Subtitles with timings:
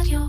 [0.00, 0.20] רדיו.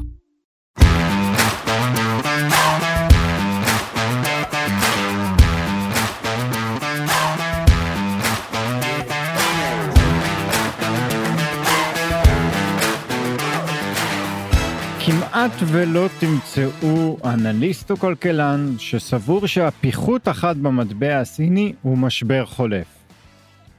[15.06, 22.88] כמעט ולא תמצאו אנליסט או כלכלן שסבור שהפיחות אחת במטבע הסיני הוא משבר חולף.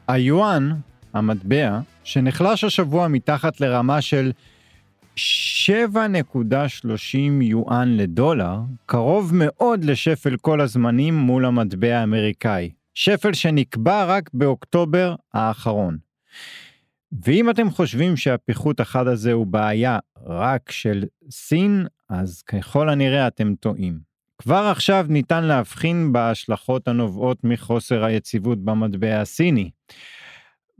[0.08, 0.72] היואן,
[1.14, 4.32] המטבע, שנחלש השבוע מתחת לרמה של
[5.18, 8.56] 7.30 יואן לדולר,
[8.86, 12.70] קרוב מאוד לשפל כל הזמנים מול המטבע האמריקאי.
[12.94, 15.98] שפל שנקבע רק באוקטובר האחרון.
[17.24, 23.54] ואם אתם חושבים שהפיחות החד הזה הוא בעיה רק של סין, אז ככל הנראה אתם
[23.60, 23.98] טועים.
[24.38, 29.70] כבר עכשיו ניתן להבחין בהשלכות הנובעות מחוסר היציבות במטבע הסיני.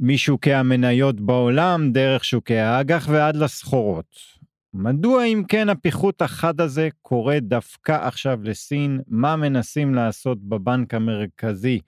[0.01, 4.39] משוקי המניות בעולם, דרך שוקי האג"ח ועד לסחורות.
[4.75, 9.01] מדוע אם כן הפיחות החד הזה קורה דווקא עכשיו לסין?
[9.09, 11.81] מה מנסים לעשות בבנק המרכזי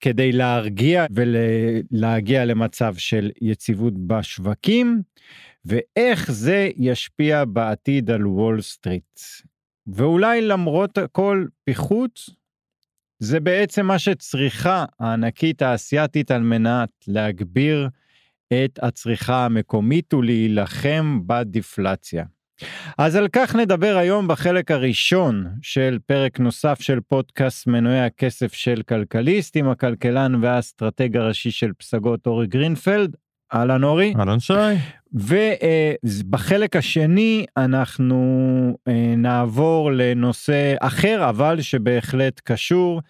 [0.00, 5.02] כדי להרגיע ולהגיע למצב של יציבות בשווקים?
[5.64, 9.20] ואיך זה ישפיע בעתיד על וול סטריט.
[9.86, 12.20] ואולי למרות הכל פיחות
[13.18, 17.88] זה בעצם מה שצריכה הענקית האסייתית על מנת להגביר
[18.52, 22.24] את הצריכה המקומית ולהילחם בדיפלציה.
[22.98, 28.82] אז על כך נדבר היום בחלק הראשון של פרק נוסף של פודקאסט מנועי הכסף של
[28.88, 33.16] כלכליסט עם הכלכלן והאסטרטג הראשי של פסגות אורי גרינפלד.
[33.54, 34.14] אהלן אורי.
[34.18, 34.52] אהלן שי.
[36.04, 38.18] ובחלק השני אנחנו
[38.88, 43.00] אה, נעבור לנושא אחר אבל שבהחלט קשור.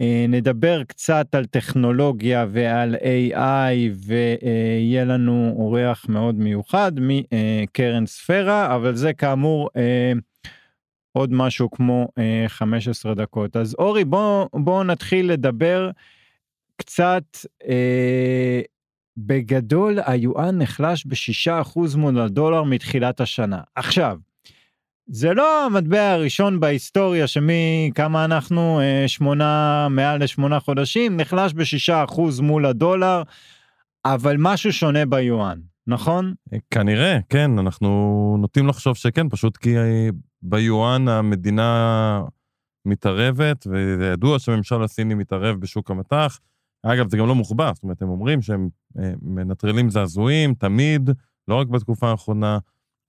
[0.00, 8.94] אה, נדבר קצת על טכנולוגיה ועל AI ויהיה לנו אורח מאוד מיוחד מקרן ספירה אבל
[8.94, 10.12] זה כאמור אה,
[11.12, 12.08] עוד משהו כמו
[12.48, 15.90] 15 דקות אז אורי בוא בוא נתחיל לדבר
[16.76, 17.24] קצת
[19.26, 23.60] בגדול היואן נחלש בשישה אחוז מול הדולר מתחילת השנה.
[23.74, 24.18] עכשיו,
[25.06, 32.40] זה לא המטבע הראשון בהיסטוריה שמכמה אנחנו אה, שמונה מעל לשמונה חודשים נחלש בשישה אחוז
[32.40, 33.22] מול הדולר
[34.04, 36.34] אבל משהו שונה ביואן נכון
[36.70, 40.08] כנראה כן אנחנו נוטים לחשוב שכן פשוט כי אה,
[40.42, 42.22] ביואן המדינה
[42.84, 46.38] מתערבת וידוע שהממשל הסיני מתערב בשוק המטח.
[46.82, 48.68] אגב, זה גם לא מוחבא, זאת אומרת, הם אומרים שהם
[48.98, 51.10] אה, מנטרלים זעזועים תמיד,
[51.48, 52.58] לא רק בתקופה האחרונה,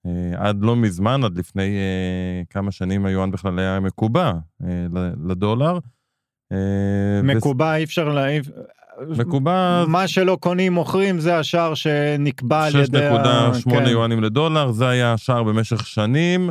[0.05, 4.33] אה, עד לא מזמן, עד לפני אה, כמה שנים היואן בכלל היה מקובע
[5.27, 5.79] לדולר.
[7.23, 8.49] מקובע אי אפשר להעיף.
[9.17, 9.85] מקובע...
[9.87, 13.09] מה שלא קונים מוכרים זה השער שנקבע על ידי...
[13.09, 13.87] 6.8 כן.
[13.87, 16.49] יואנים לדולר, זה היה השער במשך שנים.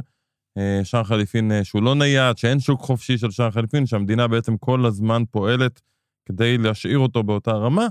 [0.84, 5.22] שער חליפין שהוא לא נייד, שאין שוק חופשי של שער חליפין, שהמדינה בעצם כל הזמן
[5.30, 5.80] פועלת
[6.28, 7.86] כדי להשאיר אותו באותה רמה.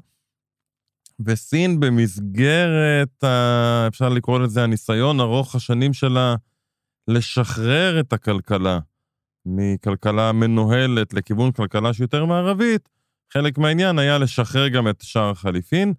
[1.25, 3.87] וסין במסגרת, ה...
[3.87, 6.35] אפשר לקרוא לזה הניסיון ארוך השנים שלה
[7.07, 8.79] לשחרר את הכלכלה
[9.45, 12.89] מכלכלה מנוהלת לכיוון כלכלה שיותר מערבית,
[13.33, 15.93] חלק מהעניין היה לשחרר גם את שער החליפין.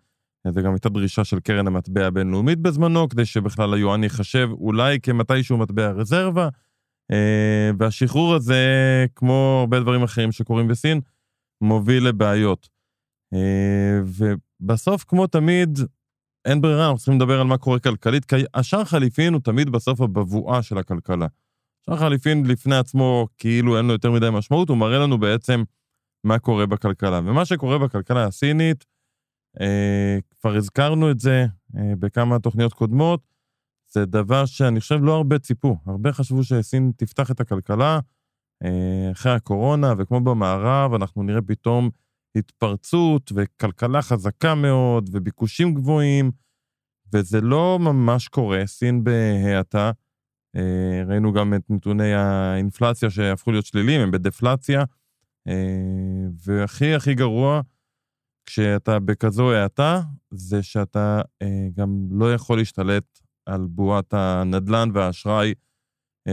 [0.49, 5.57] זו גם הייתה דרישה של קרן המטבע הבינלאומית בזמנו, כדי שבכלל היואן ייחשב אולי כמתישהו
[5.57, 6.49] מטבע רזרבה.
[7.13, 8.67] אה, והשחרור הזה,
[9.15, 11.01] כמו הרבה דברים אחרים שקורים בסין,
[11.61, 12.69] מוביל לבעיות.
[13.35, 15.79] אה, ובסוף, כמו תמיד,
[16.45, 20.01] אין ברירה, אנחנו צריכים לדבר על מה קורה כלכלית, כי השער חליפין הוא תמיד בסוף
[20.01, 21.27] הבבואה של הכלכלה.
[21.87, 25.63] שער חליפין לפני עצמו, כאילו אין לו יותר מדי משמעות, הוא מראה לנו בעצם
[26.25, 27.21] מה קורה בכלכלה.
[27.25, 28.85] ומה שקורה בכלכלה הסינית,
[29.61, 31.47] אה, כבר הזכרנו את זה
[31.77, 33.21] אה, בכמה תוכניות קודמות,
[33.93, 35.77] זה דבר שאני חושב לא הרבה ציפו.
[35.87, 38.01] הרבה חשבו שסין תפתח את הכלכלה,
[39.13, 41.91] אחרי הקורונה, וכמו במערב, אנחנו נראה פתאום
[42.37, 46.31] התפרצות וכלכלה חזקה מאוד וביקושים גבוהים,
[47.13, 49.91] וזה לא ממש קורה, סין בהאטה.
[50.57, 54.85] אה, ראינו גם את נתוני האינפלציה שהפכו להיות שליליים, הם בדפלציה.
[55.49, 57.61] אה, והכי הכי גרוע,
[58.47, 60.01] כשאתה בכזו האטה,
[60.31, 61.21] זה שאתה
[61.75, 65.53] גם לא יכול להשתלט על בועת הנדל"ן והאשראי אה,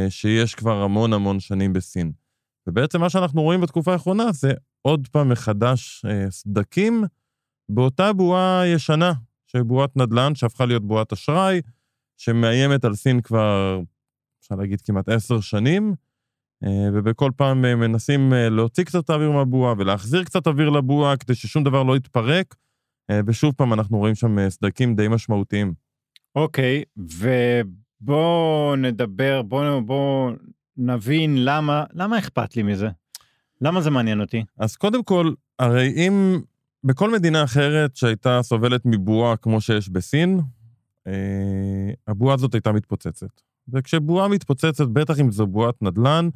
[0.10, 2.12] שיש כבר המון המון שנים בסין.
[2.68, 7.04] ובעצם מה שאנחנו רואים בתקופה האחרונה זה עוד פעם מחדש אה, סדקים
[7.70, 9.14] באותה בועה ישנה,
[9.48, 11.62] שבועת נדל"ן שהפכה להיות בועת אשראי,
[12.18, 13.82] שמאיימת על סין כבר,
[14.42, 15.96] אפשר להגיד, כמעט עשר שנים,
[16.64, 21.84] אה, ובכל פעם מנסים להוציא קצת אוויר מהבועה ולהחזיר קצת אוויר לבועה כדי ששום דבר
[21.84, 22.56] לא יתפרק,
[23.28, 25.74] ושוב פעם אנחנו רואים שם סדקים די משמעותיים.
[26.36, 27.06] אוקיי, okay,
[28.02, 30.32] בואו נדבר, בואו בוא
[30.78, 32.90] נבין למה, למה אכפת לי מזה?
[33.62, 34.44] למה זה מעניין אותי?
[34.58, 36.42] אז קודם כל, הרי אם
[36.84, 40.40] בכל מדינה אחרת שהייתה סובלת מבועה כמו שיש בסין,
[41.08, 41.14] אה,
[42.08, 43.42] הבועה הזאת הייתה מתפוצצת.
[43.68, 46.30] וכשבועה מתפוצצת, בטח אם זו בועת נדל"ן,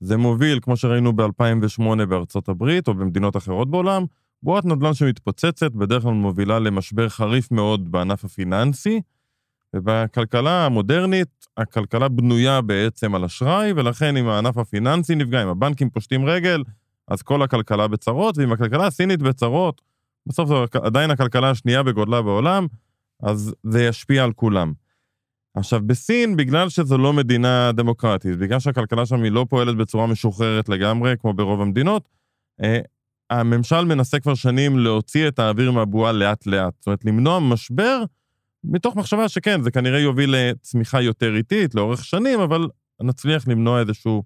[0.00, 4.04] זה מוביל, כמו שראינו ב-2008 בארצות הברית או במדינות אחרות בעולם,
[4.42, 9.00] בועת נדל"ן שמתפוצצת בדרך כלל מובילה למשבר חריף מאוד בענף הפיננסי,
[9.76, 16.24] ובכלכלה המודרנית, הכלכלה בנויה בעצם על אשראי, ולכן אם הענף הפיננסי נפגע, אם הבנקים פושטים
[16.24, 16.62] רגל,
[17.08, 19.80] אז כל הכלכלה בצרות, ואם הכלכלה הסינית בצרות,
[20.26, 22.66] בסוף זו עדיין הכלכלה השנייה בגודלה בעולם,
[23.22, 24.72] אז זה ישפיע על כולם.
[25.54, 30.68] עכשיו, בסין, בגלל שזו לא מדינה דמוקרטית, בגלל שהכלכלה שם היא לא פועלת בצורה משוחררת
[30.68, 32.08] לגמרי, כמו ברוב המדינות,
[32.62, 32.78] אה,
[33.30, 36.74] הממשל מנסה כבר שנים להוציא את האוויר מהבועה לאט-לאט.
[36.78, 38.02] זאת אומרת, למנוע משבר,
[38.64, 42.68] מתוך מחשבה שכן, זה כנראה יוביל לצמיחה יותר איטית לאורך שנים, אבל
[43.02, 44.22] נצליח למנוע איזשהו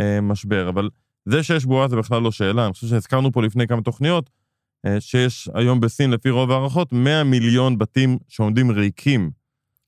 [0.00, 0.68] אה, משבר.
[0.68, 0.90] אבל
[1.24, 2.64] זה שיש בועה זה בכלל לא שאלה.
[2.64, 4.30] אני חושב שהזכרנו פה לפני כמה תוכניות,
[4.86, 9.30] אה, שיש היום בסין, לפי רוב ההערכות, 100 מיליון בתים שעומדים ריקים.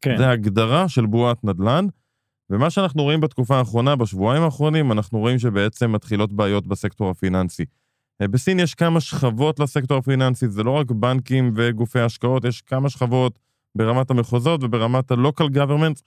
[0.00, 0.16] כן.
[0.18, 1.86] זה הגדרה של בועת נדל"ן.
[2.50, 7.64] ומה שאנחנו רואים בתקופה האחרונה, בשבועיים האחרונים, אנחנו רואים שבעצם מתחילות בעיות בסקטור הפיננסי.
[8.22, 12.88] אה, בסין יש כמה שכבות לסקטור הפיננסי, זה לא רק בנקים וגופי השקעות, יש כמה
[12.88, 13.38] שכבות
[13.76, 16.00] ברמת המחוזות וברמת ה-local government.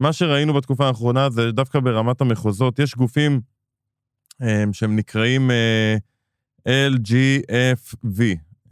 [0.00, 3.40] מה שראינו בתקופה האחרונה זה דווקא ברמת המחוזות, יש גופים
[4.42, 8.20] um, שהם נקראים uh, LGFV,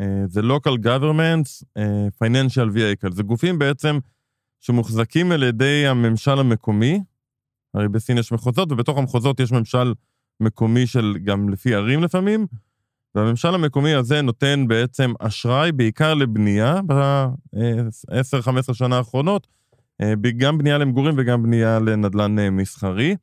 [0.01, 3.99] uh, זה local governments uh, financial vehicle, זה גופים בעצם
[4.61, 7.01] שמוחזקים על ידי הממשל המקומי,
[7.75, 9.95] הרי בסין יש מחוזות, ובתוך המחוזות יש ממשל
[10.41, 12.47] מקומי של גם לפי ערים לפעמים,
[13.15, 19.47] והממשל המקומי הזה נותן בעצם אשראי, בעיקר לבנייה ב-10-15 שנה האחרונות,
[20.01, 23.17] אה, גם בנייה למגורים וגם בנייה לנדל"ן אה, מסחרי.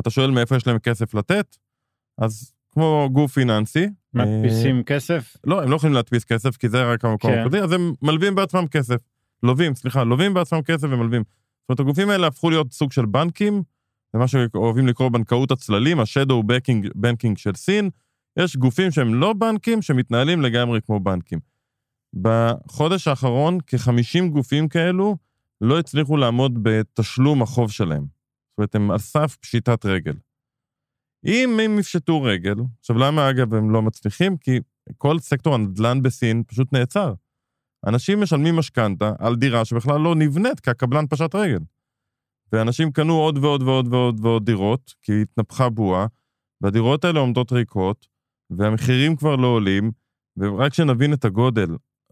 [0.00, 1.56] אתה שואל מאיפה יש להם כסף לתת?
[2.18, 3.86] אז כמו גוף פיננסי.
[4.14, 5.36] מדפיסים אה, כסף?
[5.44, 7.38] לא, הם לא יכולים להדפיס כסף, כי זה רק המקום כן.
[7.38, 8.96] הקודם, אז הם מלווים בעצמם כסף.
[9.42, 11.22] לווים, סליחה, לווים בעצמם כסף ומלווים.
[11.22, 13.62] זאת אומרת, הגופים האלה הפכו להיות סוג של בנקים,
[14.12, 16.52] זה מה שאוהבים לקרוא בנקאות הצללים, ה-shadow
[17.02, 17.90] banking של סין.
[18.38, 21.38] יש גופים שהם לא בנקים, שמתנהלים לגמרי כמו בנקים.
[22.20, 25.16] בחודש האחרון, כ-50 גופים כאלו
[25.60, 28.02] לא הצליחו לעמוד בתשלום החוב שלהם.
[28.02, 30.14] זאת אומרת, הם על סף פשיטת רגל.
[31.26, 34.36] אם הם יפשטו רגל, עכשיו למה אגב הם לא מצליחים?
[34.36, 34.58] כי
[34.98, 37.14] כל סקטור הנדל"ן בסין פשוט נעצר.
[37.86, 41.58] אנשים משלמים משכנתה על דירה שבכלל לא נבנית כי הקבלן פשט רגל.
[42.52, 46.06] ואנשים קנו עוד ועוד ועוד ועוד ועוד דירות, כי התנפחה בועה,
[46.60, 48.06] והדירות האלה עומדות ריקות,
[48.50, 49.90] והמחירים כבר לא עולים,
[50.36, 51.68] ורק שנבין את הגודל,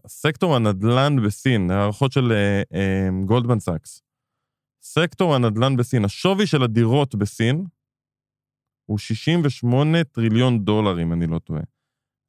[0.07, 2.33] סקטור הנדל"ן בסין, הערכות של
[3.25, 4.01] גולדמן uh, סאקס,
[4.81, 7.65] סקטור הנדל"ן בסין, השווי של הדירות בסין
[8.85, 11.61] הוא 68 טריליון דולר, אם אני לא טועה.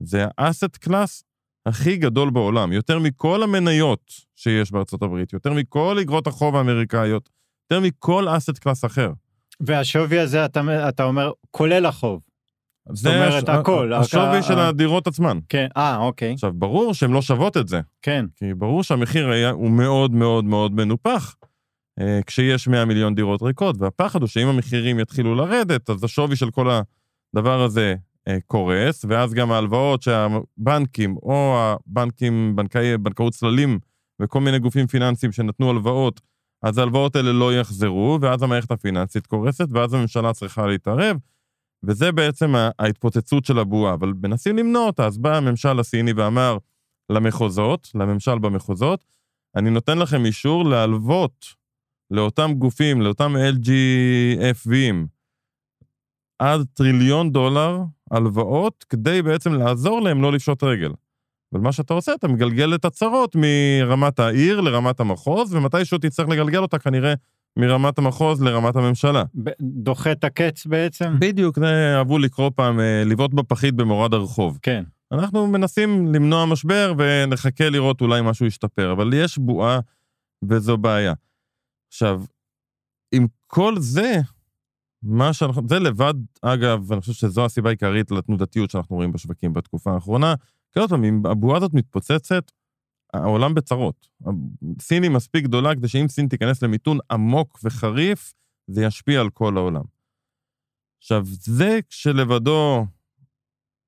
[0.02, 1.25] זה ה asset class
[1.66, 7.30] הכי גדול בעולם, יותר מכל המניות שיש בארצות הברית, יותר מכל אגרות החוב האמריקאיות,
[7.64, 9.12] יותר מכל asset class אחר.
[9.60, 12.20] והשווי הזה, אתה, אתה אומר, כולל החוב.
[12.92, 13.48] זאת אומרת.
[13.48, 13.92] הכל.
[13.92, 14.42] השווי.
[14.42, 15.38] של הדירות עצמן.
[15.48, 16.32] כן, אה, אוקיי.
[16.32, 17.81] עכשיו, ברור שהן לא שוות את זה.
[18.02, 18.26] כן.
[18.37, 21.37] כי ברור שהמחיר היה, הוא מאוד מאוד מאוד מנופח,
[22.00, 26.50] אה, כשיש 100 מיליון דירות ריקות, והפחד הוא שאם המחירים יתחילו לרדת, אז השווי של
[26.50, 26.70] כל
[27.35, 27.94] הדבר הזה
[28.28, 33.78] אה, קורס, ואז גם ההלוואות שהבנקים, או הבנקים, בנקאי, בנקאות צללים,
[34.23, 36.20] וכל מיני גופים פיננסיים שנתנו הלוואות,
[36.62, 41.16] אז ההלוואות האלה לא יחזרו, ואז המערכת הפיננסית קורסת, ואז הממשלה צריכה להתערב.
[41.84, 45.06] וזה בעצם ההתפוצצות של הבועה, אבל מנסים למנוע אותה.
[45.06, 46.58] אז בא הממשל הסיני ואמר
[47.10, 49.04] למחוזות, לממשל במחוזות,
[49.56, 51.46] אני נותן לכם אישור להלוות
[52.10, 55.06] לאותם גופים, לאותם LGFVים,
[56.38, 57.78] עד טריליון דולר
[58.10, 60.92] הלוואות, כדי בעצם לעזור להם לא לפשוט רגל.
[61.52, 66.58] אבל מה שאתה עושה, אתה מגלגל את הצרות מרמת העיר לרמת המחוז, ומתישהו תצטרך לגלגל
[66.62, 67.14] אותה כנראה
[67.57, 69.25] מרמת המחוז לרמת הממשלה.
[69.61, 71.12] דוחה את הקץ בעצם?
[71.19, 74.59] בדיוק, זה אהבו לקרוא פעם, אה, לבעוט בפחית במורד הרחוב.
[74.62, 74.85] כן.
[75.12, 79.80] אנחנו מנסים למנוע משבר ונחכה לראות אולי משהו ישתפר, אבל יש בועה
[80.45, 81.14] וזו בעיה.
[81.88, 82.23] עכשיו,
[83.12, 84.21] עם כל זה,
[85.02, 89.92] מה שאנחנו, זה לבד, אגב, אני חושב שזו הסיבה העיקרית לתנודתיות שאנחנו רואים בשווקים בתקופה
[89.92, 90.35] האחרונה.
[90.73, 92.50] כי עוד פעם, אם הבועה הזאת מתפוצצת,
[93.14, 94.09] העולם בצרות.
[94.81, 98.35] סין היא מספיק גדולה כדי שאם סין תיכנס למיתון עמוק וחריף,
[98.67, 99.85] זה ישפיע על כל העולם.
[100.99, 102.87] עכשיו, זה כשלבדו,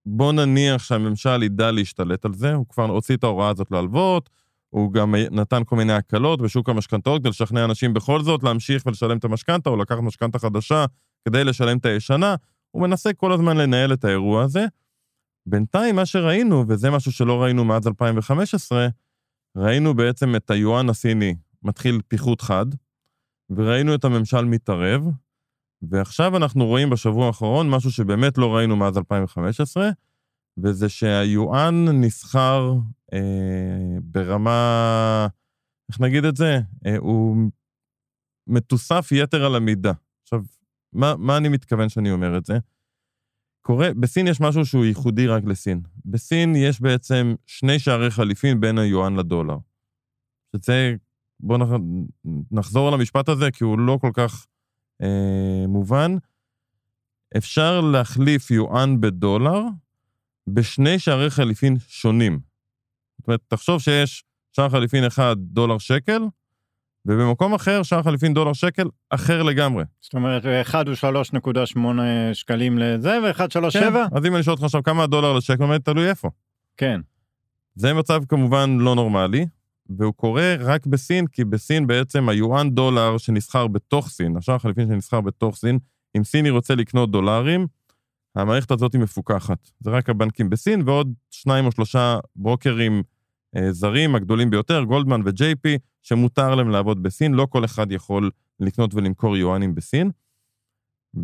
[0.06, 4.30] בוא נניח שהממשל ידע להשתלט על זה, הוא כבר הוציא את ההוראה הזאת להלוואות,
[4.70, 9.18] הוא גם נתן כל מיני הקלות בשוק המשכנתאות כדי לשכנע אנשים בכל זאת להמשיך ולשלם
[9.18, 10.84] את המשכנתה או לקחת משכנתה חדשה
[11.24, 12.34] כדי לשלם את הישנה.
[12.70, 14.66] הוא מנסה כל הזמן לנהל את האירוע הזה.
[15.46, 18.88] בינתיים מה שראינו, וזה משהו שלא ראינו מאז 2015,
[19.56, 22.66] ראינו בעצם את היואן הסיני מתחיל פיחות חד,
[23.50, 25.02] וראינו את הממשל מתערב,
[25.82, 29.90] ועכשיו אנחנו רואים בשבוע האחרון משהו שבאמת לא ראינו מאז 2015,
[30.58, 32.74] וזה שהיואן נסחר
[33.12, 35.26] אה, ברמה,
[35.88, 36.60] איך נגיד את זה?
[36.86, 37.36] אה, הוא
[38.46, 39.92] מתוסף יתר על המידה.
[40.22, 40.40] עכשיו,
[40.92, 42.58] מה, מה אני מתכוון שאני אומר את זה?
[43.62, 45.82] קורה, בסין יש משהו שהוא ייחודי רק לסין.
[46.06, 49.56] בסין יש בעצם שני שערי חליפין בין היואן לדולר.
[50.56, 50.94] שזה,
[51.40, 51.68] בואו נח,
[52.50, 54.46] נחזור על המשפט הזה, כי הוא לא כל כך
[55.02, 56.16] אה, מובן.
[57.36, 59.60] אפשר להחליף יואן בדולר
[60.46, 62.40] בשני שערי חליפין שונים.
[63.18, 66.22] זאת אומרת, תחשוב שיש שער חליפין אחד דולר שקל,
[67.06, 69.84] ובמקום אחר שער חליפין דולר שקל אחר לגמרי.
[70.00, 70.96] זאת אומרת, אחד הוא
[71.74, 71.78] 3.8
[72.32, 73.72] שקלים לזה, ואחד 3.7?
[73.72, 76.30] כן, אז אם אני שואל אותך עכשיו כמה דולר לשקל, באמת תלוי איפה.
[76.76, 77.00] כן.
[77.74, 79.46] זה מצב כמובן לא נורמלי,
[79.98, 85.20] והוא קורה רק בסין, כי בסין בעצם היואן דולר שנסחר בתוך סין, השער החליפין שנסחר
[85.20, 85.78] בתוך סין,
[86.16, 87.66] אם סיני רוצה לקנות דולרים,
[88.36, 89.70] המערכת הזאת היא מפוקחת.
[89.80, 93.02] זה רק הבנקים בסין ועוד שניים או שלושה ברוקרים
[93.56, 98.30] אה, זרים, הגדולים ביותר, גולדמן ו-JP, שמותר להם לעבוד בסין, לא כל אחד יכול
[98.60, 100.10] לקנות ולמכור יואנים בסין.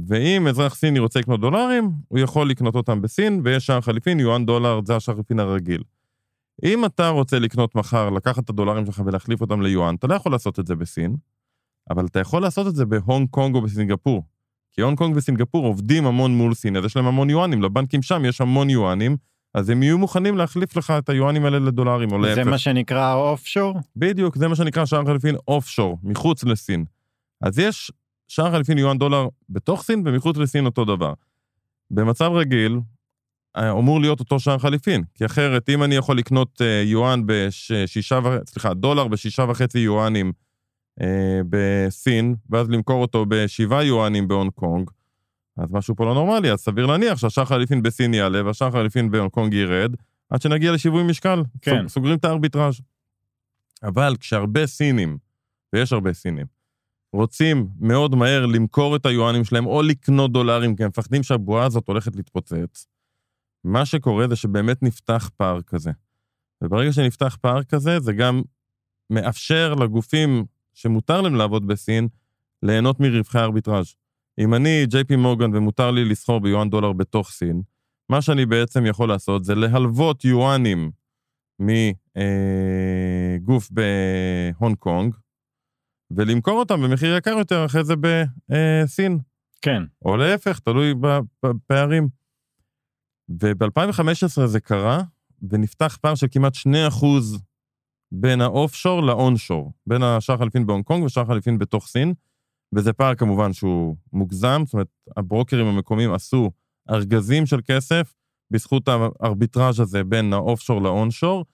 [0.09, 4.47] ואם אזרח סיני רוצה לקנות דולרים, הוא יכול לקנות אותם בסין, ויש שער חליפין, יואן
[4.47, 5.83] דולר, זה השער חליפין הרגיל.
[6.65, 10.33] אם אתה רוצה לקנות מחר, לקחת את הדולרים שלך ולהחליף אותם ליואן, אתה לא יכול
[10.33, 11.17] לעשות את זה בסין,
[11.91, 14.23] אבל אתה יכול לעשות את זה בהונג קונג או בסינגפור.
[14.73, 18.25] כי הונג קונג וסינגפור עובדים המון מול סין, אז יש להם המון יואנים, לבנקים שם
[18.25, 19.17] יש המון יואנים,
[19.55, 22.35] אז הם יהיו מוכנים להחליף לך את היואנים האלה לדולרים או להפך.
[22.35, 23.81] זה מה שנקרא offshore?
[23.97, 26.85] בדיוק, זה מה שנקרא שער חליפין offshore, מחוץ לסין.
[27.41, 27.93] אז יש
[28.29, 31.13] שער חליפין יואן דולר בתוך סין ומחוץ לסין אותו דבר.
[31.91, 32.79] במצב רגיל,
[33.57, 38.21] אה, אמור להיות אותו שער חליפין, כי אחרת אם אני יכול לקנות אה, יואן בשישה,
[38.47, 40.33] סליחה, דולר בשישה וחצי יואנים
[41.01, 44.91] אה, בסין, ואז למכור אותו בשבעה יואנים בהונג קונג,
[45.59, 49.31] אז משהו פה לא נורמלי, אז סביר להניח שהשער חליפין בסין יעלה והשער חליפין בהונג
[49.31, 49.95] קונג ירד,
[50.31, 51.43] עד שנגיע לשיווי משקל.
[51.61, 51.89] כן.
[51.89, 52.81] סוגרים את הארביטראז'.
[53.83, 55.19] אבל כשהרבה סינים,
[55.73, 56.47] ויש הרבה סינים,
[57.13, 61.89] רוצים מאוד מהר למכור את היואנים שלהם או לקנות דולרים, כי הם מפחדים שהבועה הזאת
[61.89, 62.87] הולכת להתפוצץ,
[63.65, 65.91] מה שקורה זה שבאמת נפתח פער כזה.
[66.63, 68.43] וברגע שנפתח פער כזה, זה גם
[69.11, 72.09] מאפשר לגופים שמותר להם לעבוד בסין,
[72.63, 73.95] ליהנות מרווחי הארביטראז'.
[74.39, 77.63] אם אני ג'יי פי מורגן ומותר לי לסחור ביואן דולר בתוך סין,
[78.09, 80.91] מה שאני בעצם יכול לעשות זה להלוות יואנים
[81.59, 85.15] מגוף בהונג קונג,
[86.11, 89.19] ולמכור אותם במחיר יקר יותר אחרי זה בסין.
[89.63, 89.83] כן.
[90.05, 90.95] או להפך, תלוי
[91.43, 92.09] בפערים.
[93.29, 95.03] וב-2015 זה קרה,
[95.51, 96.69] ונפתח פער של כמעט 2%
[98.13, 102.15] בין ה offshore ל onshore, בין השער חליפין בהונג קונג ושער חליפין בתוך סין.
[102.75, 106.51] וזה פער כמובן שהוא מוגזם, זאת אומרת, הברוקרים המקומיים עשו
[106.91, 108.15] ארגזים של כסף
[108.51, 111.45] בזכות הארביטראז' הזה בין ה offshore ל onshore,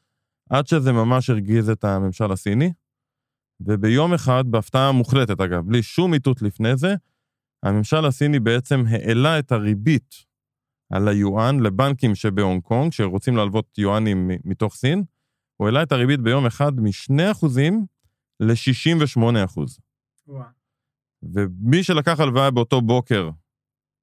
[0.51, 2.73] עד שזה ממש הרגיז את הממשל הסיני.
[3.61, 6.95] וביום אחד, בהפתעה מוחלטת אגב, בלי שום איתות לפני זה,
[7.63, 10.15] הממשל הסיני בעצם העלה את הריבית
[10.93, 15.05] על היואן לבנקים שבהונג קונג, שרוצים להלוות יואנים מתוך סין,
[15.57, 17.47] הוא העלה את הריבית ביום אחד מ-2%
[18.41, 19.59] ל-68%.
[20.27, 20.64] וואו.
[21.33, 23.31] ומי שלקח הלוואה באותו בוקר,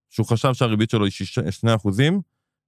[0.10, 1.12] שהוא חשב שהריבית שלו היא
[1.50, 2.22] 2 אחוזים,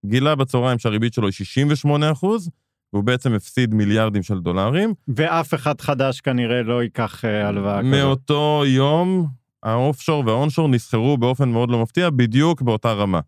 [0.05, 2.49] גילה בצהריים שהריבית שלו היא 68 אחוז,
[2.93, 4.93] והוא בעצם הפסיד מיליארדים של דולרים.
[5.07, 7.91] ואף אחד חדש כנראה לא ייקח אה, הלוואה כזאת.
[7.91, 9.27] מאותו יום,
[9.63, 13.19] האופשור והאונשור נסחרו באופן מאוד לא מפתיע, בדיוק באותה רמה.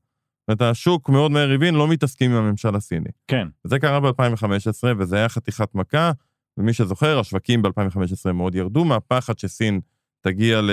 [0.49, 3.09] זאת אומרת, השוק מאוד מהר הבין, לא מתעסקים עם הממשל הסיני.
[3.27, 3.47] כן.
[3.63, 6.11] זה קרה ב-2015, וזה היה חתיכת מכה,
[6.57, 9.81] ומי שזוכר, השווקים ב-2015 מאוד ירדו מהפחד שסין
[10.21, 10.71] תגיע ל...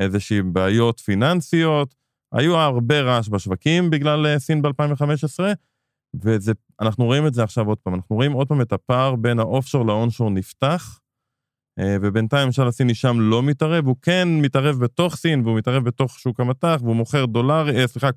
[0.00, 1.94] איזושהי בעיות פיננסיות.
[2.32, 5.40] היו הרבה רעש בשווקים בגלל אה, סין ב-2015,
[6.14, 7.94] ואנחנו רואים את זה עכשיו עוד פעם.
[7.94, 11.00] אנחנו רואים עוד פעם את הפער בין האופשור לאונשור נפתח,
[11.78, 16.18] אה, ובינתיים הממשל הסיני שם לא מתערב, הוא כן מתערב בתוך סין, והוא מתערב בתוך
[16.18, 18.08] שוק המטח, והוא מוכר דולר, אה, סליחה,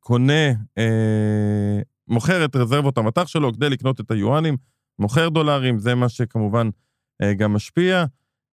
[0.00, 0.52] קונה,
[2.08, 4.56] מוכר את רזרבות המטח שלו כדי לקנות את היואנים,
[4.98, 6.68] מוכר דולרים, זה מה שכמובן
[7.36, 8.04] גם משפיע.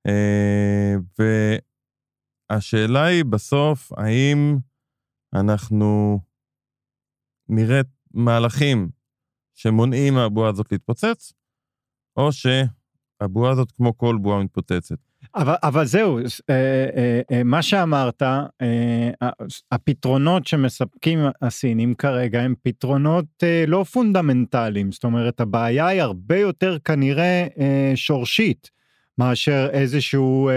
[0.07, 0.95] אה,
[2.51, 4.57] והשאלה היא בסוף, האם
[5.33, 6.19] אנחנו
[7.49, 7.81] נראה
[8.13, 8.89] מהלכים
[9.55, 11.33] שמונעים מהבועה הזאת להתפוצץ,
[12.17, 14.95] או שהבועה הזאת, כמו כל בועה, מתפוצצת.
[15.35, 16.19] אבל, אבל זהו,
[16.49, 16.89] אה,
[17.31, 18.21] אה, מה שאמרת,
[19.71, 23.25] הפתרונות שמספקים הסינים כרגע הם פתרונות
[23.67, 27.47] לא פונדמנטליים, זאת אומרת הבעיה היא הרבה יותר כנראה
[27.95, 28.74] שורשית.
[29.17, 30.49] מאשר איזשהו,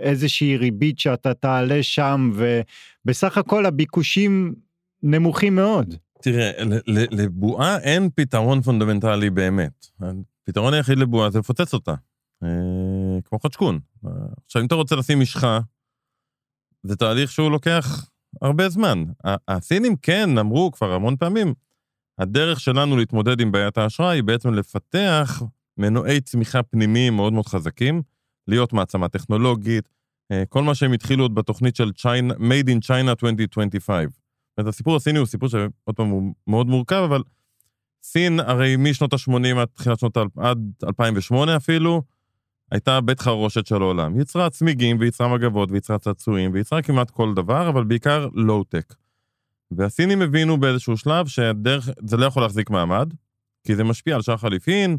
[0.00, 4.54] איזושהי ריבית שאתה תעלה שם, ובסך הכל הביקושים
[5.02, 5.94] נמוכים מאוד.
[6.22, 6.50] תראה,
[6.86, 9.86] לבועה אין פתרון פונדמנטלי באמת.
[10.42, 11.94] הפתרון היחיד לבועה זה לפוצץ אותה.
[12.42, 12.48] אה,
[13.24, 13.78] כמו חצ'קון.
[14.46, 15.58] עכשיו, אם אתה רוצה לשים משחה,
[16.82, 18.08] זה תהליך שהוא לוקח
[18.42, 19.04] הרבה זמן.
[19.48, 21.54] הסינים כן אמרו כבר המון פעמים,
[22.18, 25.42] הדרך שלנו להתמודד עם בעיית האשראי היא בעצם לפתח
[25.78, 28.02] מנועי צמיחה פנימיים מאוד מאוד חזקים,
[28.48, 29.88] להיות מעצמה טכנולוגית,
[30.32, 34.04] אה, כל מה שהם התחילו עוד בתוכנית של China, Made in China 2025.
[34.04, 37.22] זאת אומרת, הסיפור הסיני הוא סיפור שעוד פעם הוא מאוד מורכב, אבל
[38.02, 42.02] סין הרי משנות ה-80 עד תחילת שנות, עד 2008 אפילו,
[42.70, 44.20] הייתה בית חרושת של העולם.
[44.20, 48.94] יצרה צמיגים ויצרה מגבות ויצרה צעצועים ויצרה כמעט כל דבר, אבל בעיקר לואו-טק.
[49.70, 53.12] והסינים הבינו באיזשהו שלב שהדרך, זה לא יכול להחזיק מעמד,
[53.66, 54.96] כי זה משפיע על שער חליפין,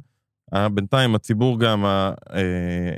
[0.53, 2.95] בינתיים הציבור גם, אה,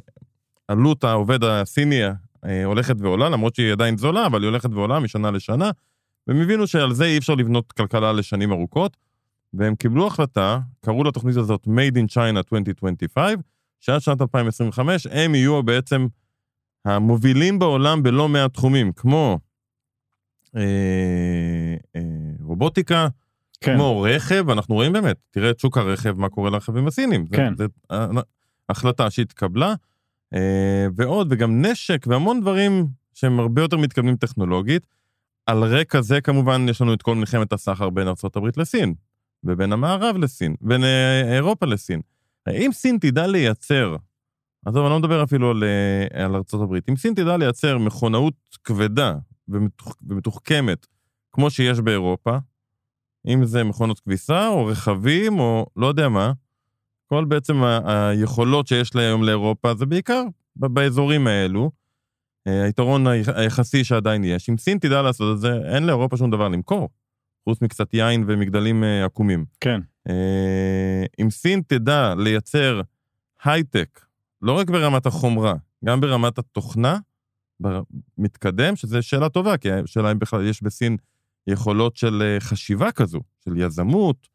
[0.67, 2.01] עלות העובד הסיני
[2.45, 5.71] אה, הולכת ועולה, למרות שהיא עדיין זולה, אבל היא הולכת ועולה משנה לשנה,
[6.27, 8.97] והם הבינו שעל זה אי אפשר לבנות כלכלה לשנים ארוכות,
[9.53, 13.33] והם קיבלו החלטה, קראו לתוכנית הזאת Made in China 2025,
[13.79, 16.07] שעד שנת 2025 הם יהיו בעצם
[16.85, 19.39] המובילים בעולם בלא מעט תחומים, כמו
[20.55, 22.01] אה, אה,
[22.41, 23.07] רובוטיקה,
[23.61, 23.75] כן.
[23.75, 27.27] כמו רכב, אנחנו רואים באמת, תראה את שוק הרכב, מה קורה לרכבים הסינים.
[27.27, 27.53] כן.
[27.55, 27.65] זו
[28.69, 29.73] החלטה שהתקבלה,
[30.33, 34.87] אה, ועוד, וגם נשק והמון דברים שהם הרבה יותר מתקדמים טכנולוגית.
[35.45, 38.93] על רקע זה כמובן יש לנו את כל מלחמת הסחר בין ארה"ב לסין,
[39.43, 42.01] ובין המערב לסין, בין אה, אירופה לסין.
[42.49, 43.95] אם סין תדע לייצר,
[44.65, 48.33] עזוב, אני לא מדבר אפילו על, אה, על ארה"ב, אם סין תדע לייצר מכונאות
[48.63, 49.15] כבדה
[49.47, 50.87] ומתוח, ומתוחכמת,
[51.31, 52.37] כמו שיש באירופה,
[53.27, 56.31] אם זה מכונות כביסה או רכבים או לא יודע מה,
[57.05, 60.23] כל בעצם ה- היכולות שיש לה היום לאירופה זה בעיקר
[60.55, 61.71] באזורים האלו.
[62.47, 66.47] אה, היתרון היחסי שעדיין יש, אם סין תדע לעשות את זה, אין לאירופה שום דבר
[66.47, 66.89] למכור,
[67.49, 69.45] חוץ מקצת יין ומגדלים אה, עקומים.
[69.59, 69.81] כן.
[70.09, 72.81] אה, אם סין תדע לייצר
[73.43, 74.01] הייטק,
[74.41, 75.53] לא רק ברמת החומרה,
[75.85, 76.97] גם ברמת התוכנה,
[78.17, 80.97] מתקדם, שזו שאלה טובה, כי השאלה אם בכלל יש בסין
[81.47, 84.27] יכולות של אה, חשיבה כזו, של יזמות,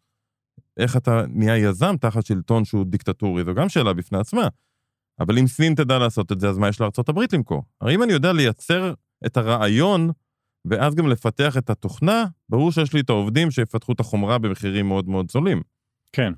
[0.76, 4.48] איך אתה נהיה יזם תחת שלטון שהוא דיקטטורי, זו גם שאלה בפני עצמה.
[5.20, 7.62] אבל אם סין תדע לעשות את זה, אז מה יש לארה"ב למכור?
[7.80, 8.94] הרי אם אני יודע לייצר
[9.26, 10.10] את הרעיון,
[10.64, 15.08] ואז גם לפתח את התוכנה, ברור שיש לי את העובדים שיפתחו את החומרה במחירים מאוד
[15.08, 15.62] מאוד זולים.
[16.12, 16.32] כן.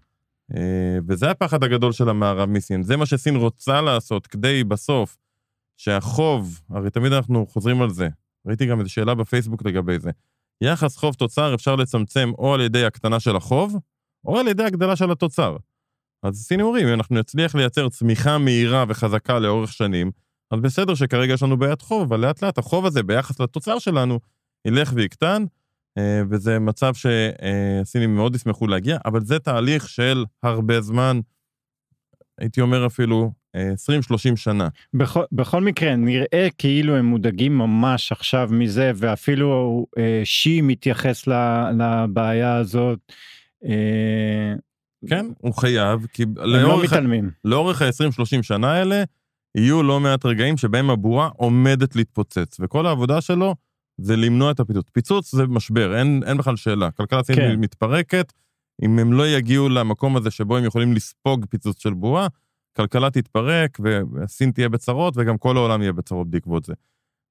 [0.56, 2.82] אה, וזה הפחד הגדול של המערב מסין.
[2.82, 5.16] זה מה שסין רוצה לעשות כדי בסוף
[5.76, 8.08] שהחוב, הרי תמיד אנחנו חוזרים על זה,
[8.46, 10.10] ראיתי גם איזו שאלה בפייסבוק לגבי זה,
[10.60, 13.76] יחס חוב תוצר אפשר לצמצם או על ידי הקטנה של החוב,
[14.24, 15.56] או על ידי הגדלה של התוצר.
[16.22, 20.10] אז סינים אומרים, אם אנחנו נצליח לייצר צמיחה מהירה וחזקה לאורך שנים,
[20.50, 24.20] אז בסדר שכרגע יש לנו בעיית חוב, אבל לאט לאט החוב הזה ביחס לתוצר שלנו
[24.66, 25.44] ילך ויקטן,
[25.98, 31.20] אה, וזה מצב שהסינים מאוד ישמחו להגיע, אבל זה תהליך של הרבה זמן,
[32.38, 34.68] הייתי אומר אפילו 20-30 שנה.
[34.94, 41.28] בכל, בכל מקרה, נראה כאילו הם מודאגים ממש עכשיו מזה, ואפילו אה, שי מתייחס
[41.78, 42.98] לבעיה הזאת.
[43.64, 44.54] אה,
[45.08, 47.30] כן, הוא חייב, כי הם לא לאורך, לא מתעלמים.
[47.44, 49.04] לאורך ה-20-30 שנה האלה,
[49.54, 53.54] יהיו לא מעט רגעים שבהם הבועה עומדת להתפוצץ, וכל העבודה שלו
[53.98, 54.88] זה למנוע את הפיצוץ.
[54.92, 56.90] פיצוץ זה משבר, אין, אין בכלל שאלה.
[56.90, 57.60] כלכלה סינית כן.
[57.60, 58.32] מתפרקת,
[58.82, 62.26] אם הם לא יגיעו למקום הזה שבו הם יכולים לספוג פיצוץ של בועה,
[62.76, 63.78] כלכלה תתפרק,
[64.14, 66.72] וסין תהיה בצרות, וגם כל העולם יהיה בצרות בעקבות זה.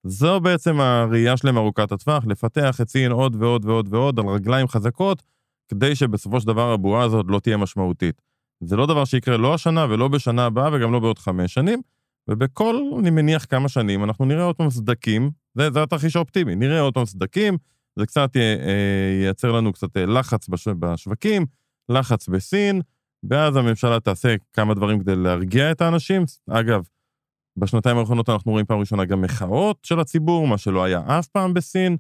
[0.03, 4.67] זו בעצם הראייה שלהם ארוכת הטווח, לפתח את סין עוד ועוד ועוד ועוד על רגליים
[4.67, 5.23] חזקות,
[5.67, 8.21] כדי שבסופו של דבר הבועה הזאת לא תהיה משמעותית.
[8.63, 11.82] זה לא דבר שיקרה לא השנה ולא בשנה הבאה וגם לא בעוד חמש שנים,
[12.29, 16.79] ובכל, אני מניח, כמה שנים אנחנו נראה עוד פעם סדקים, זה, זה התרחיש האופטימי, נראה
[16.79, 17.58] עוד פעם סדקים,
[17.95, 21.45] זה קצת אה, ייצר לנו קצת אה, לחץ בש, בשווקים,
[21.89, 22.82] לחץ בסין,
[23.29, 26.23] ואז הממשלה תעשה כמה דברים כדי להרגיע את האנשים.
[26.49, 26.83] אגב,
[27.57, 31.53] בשנתיים האחרונות אנחנו רואים פעם ראשונה גם מחאות של הציבור, מה שלא היה אף פעם
[31.53, 31.97] בסין,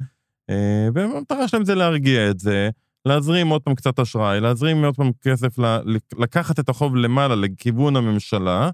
[0.49, 2.69] אה, והמטרה שלהם זה להרגיע את זה,
[3.05, 5.55] להזרים עוד פעם קצת אשראי, להזרים עוד פעם כסף,
[6.17, 8.69] לקחת את החוב למעלה לכיוון הממשלה,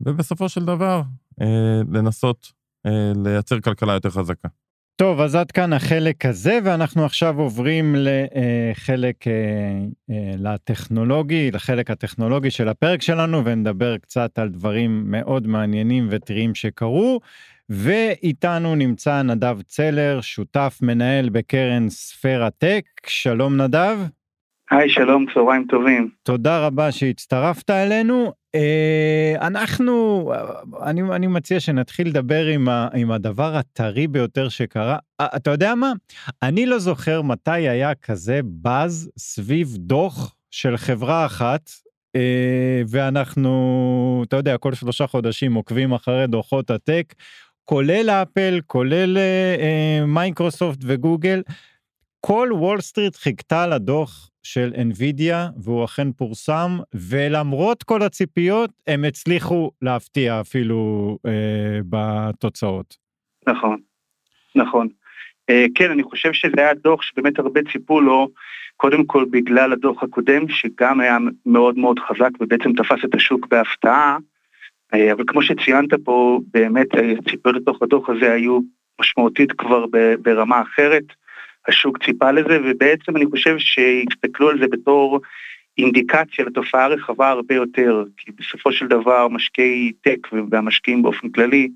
[0.00, 1.02] ובסופו של דבר
[1.40, 2.52] אה, לנסות
[2.86, 4.48] אה, לייצר כלכלה יותר חזקה.
[5.00, 9.32] טוב, אז עד כאן החלק הזה, ואנחנו עכשיו עוברים לחלק, אה,
[10.10, 17.20] אה, לטכנולוגי, לחלק הטכנולוגי של הפרק שלנו, ונדבר קצת על דברים מאוד מעניינים וטריים שקרו.
[17.70, 22.84] ואיתנו נמצא נדב צלר, שותף מנהל בקרן ספירה טק.
[23.06, 23.98] שלום נדב.
[24.70, 26.08] היי, שלום, צהריים טובים.
[26.22, 28.32] תודה רבה שהצטרפת אלינו.
[28.54, 30.32] אה, אנחנו,
[30.82, 34.98] אני, אני מציע שנתחיל לדבר עם, ה, עם הדבר הטרי ביותר שקרה.
[35.20, 35.92] אה, אתה יודע מה?
[36.42, 41.70] אני לא זוכר מתי היה כזה באז סביב דוח של חברה אחת,
[42.16, 47.14] אה, ואנחנו, אתה יודע, כל שלושה חודשים עוקבים אחרי דוחות הטק,
[47.64, 49.18] כולל אפל, כולל
[50.06, 51.42] מייקרוסופט וגוגל.
[52.20, 59.70] כל וול סטריט חיכתה לדוח של NVIDIA, והוא אכן פורסם, ולמרות כל הציפיות, הם הצליחו
[59.82, 62.96] להפתיע אפילו אה, בתוצאות.
[63.48, 63.78] נכון,
[64.54, 64.88] נכון.
[65.50, 68.28] אה, כן, אני חושב שזה היה דוח שבאמת הרבה ציפו לו,
[68.76, 74.16] קודם כל בגלל הדוח הקודם, שגם היה מאוד מאוד חזק ובעצם תפס את השוק בהפתעה,
[74.94, 76.86] אה, אבל כמו שציינת פה, באמת
[77.18, 78.60] הציפיות לתוך הדוח הזה היו
[79.00, 79.84] משמעותית כבר
[80.22, 81.04] ברמה אחרת.
[81.68, 85.20] השוק ציפה לזה, ובעצם אני חושב שהסתכלו על זה בתור
[85.78, 91.68] אינדיקציה לתופעה רחבה הרבה יותר, כי בסופו של דבר משקיעי טק והמשקיעים באופן כללי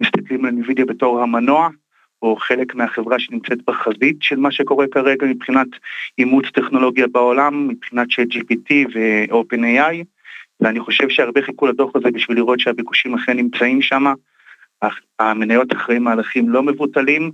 [0.00, 1.68] מסתכלים על NVIDIA בתור המנוע,
[2.22, 5.66] או חלק מהחברה שנמצאת בחזית של מה שקורה כרגע מבחינת
[6.18, 10.04] אימוץ טכנולוגיה בעולם, מבחינת של GPT ו-OpenAI,
[10.60, 14.04] ואני חושב שהרבה חיכו לדוח הזה בשביל לראות שהביקושים אכן נמצאים שם,
[15.18, 17.30] המניות אחרי מהלכים לא מבוטלים,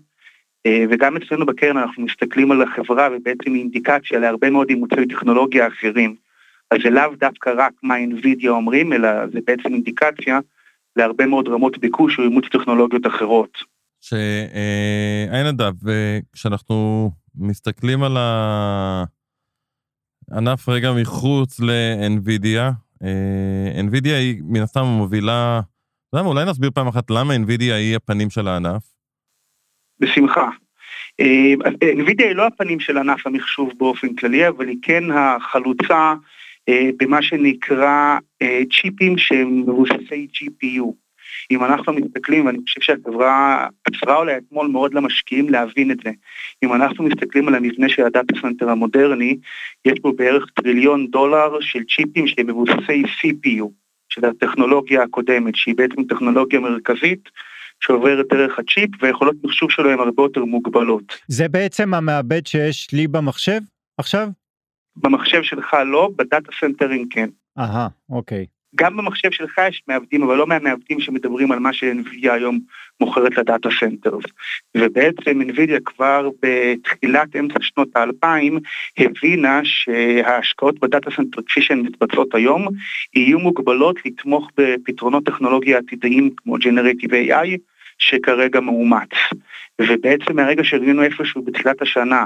[0.90, 6.16] וגם אצלנו בקרן אנחנו מסתכלים על החברה ובעצם אינדיקציה להרבה מאוד אימוצי טכנולוגיה אחרים.
[6.70, 10.38] אז זה לאו דווקא רק מה NVIDIA אומרים, אלא זה בעצם אינדיקציה
[10.96, 13.58] להרבה מאוד רמות ביקוש או אימוץ טכנולוגיות אחרות.
[14.00, 15.72] שאין נדב,
[16.32, 18.16] כשאנחנו מסתכלים על
[20.30, 22.72] הענף רגע מחוץ ל-NVIDIA,
[23.02, 25.60] אה, היא מן הסתם מובילה,
[26.14, 28.93] אולי נסביר פעם אחת למה NVIDIA היא הפנים של הענף?
[30.04, 30.48] בשמחה.
[31.20, 31.54] אה,
[31.94, 36.14] NVIDIA היא לא הפנים של ענף המחשוב באופן כללי, אבל היא כן החלוצה
[36.68, 40.84] אה, במה שנקרא אה, צ'יפים שהם מבוססי GPU.
[41.50, 46.10] אם אנחנו מסתכלים, ואני חושב שהחברה עזרה אולי אתמול מאוד למשקיעים להבין את זה,
[46.64, 49.36] אם אנחנו מסתכלים על המבנה של ה data center המודרני,
[49.84, 53.64] יש בו בערך טריליון דולר של צ'יפים שהם מבוססי CPU,
[54.08, 57.28] של הטכנולוגיה הקודמת, שהיא בעצם טכנולוגיה מרכזית
[57.86, 61.18] שעוברת דרך הצ'יפ והיכולות מחשוב שלו הן הרבה יותר מוגבלות.
[61.28, 63.60] זה בעצם המעבד שיש לי במחשב
[63.98, 64.28] עכשיו?
[64.96, 67.28] במחשב שלך לא, ב data center ים כן.
[67.58, 68.46] אהה, אוקיי.
[68.76, 72.58] גם במחשב שלך יש מעבדים, אבל לא מהמעבדים שמדברים על מה ש NVIDIA היום
[73.00, 74.24] מוכרת ל data centers.
[74.76, 78.58] ובעצם NVIDIA כבר בתחילת אמצע שנות האלפיים
[78.98, 82.68] הבינה שההשקעות ב data center כפי שהן מתבצעות היום,
[83.14, 87.58] יהיו מוגבלות לתמוך בפתרונות טכנולוגיה עתידיים כמו Generative AI,
[87.98, 89.10] שכרגע מאומץ.
[89.80, 92.24] ובעצם מהרגע שראינו איפשהו בתחילת השנה,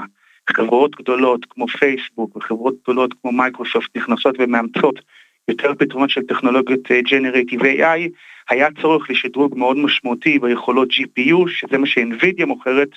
[0.49, 4.99] חברות גדולות כמו פייסבוק וחברות גדולות כמו מייקרוסופט נכנסות ומאמצות
[5.47, 8.09] יותר פתרונות של טכנולוגיות אה, Generative AI,
[8.49, 12.89] היה צורך לשדרוג מאוד משמעותי ביכולות GPU, שזה מה ש NVIDIA מוכרת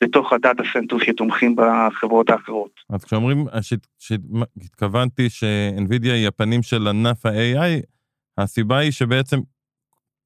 [0.00, 2.70] לתוך ה data center שתומכים בחברות האחרות.
[2.90, 3.44] אז כשאומרים,
[3.98, 7.82] שהתכוונתי ש NVIDIA היא הפנים של ענף ה-AI,
[8.38, 9.38] הסיבה היא שבעצם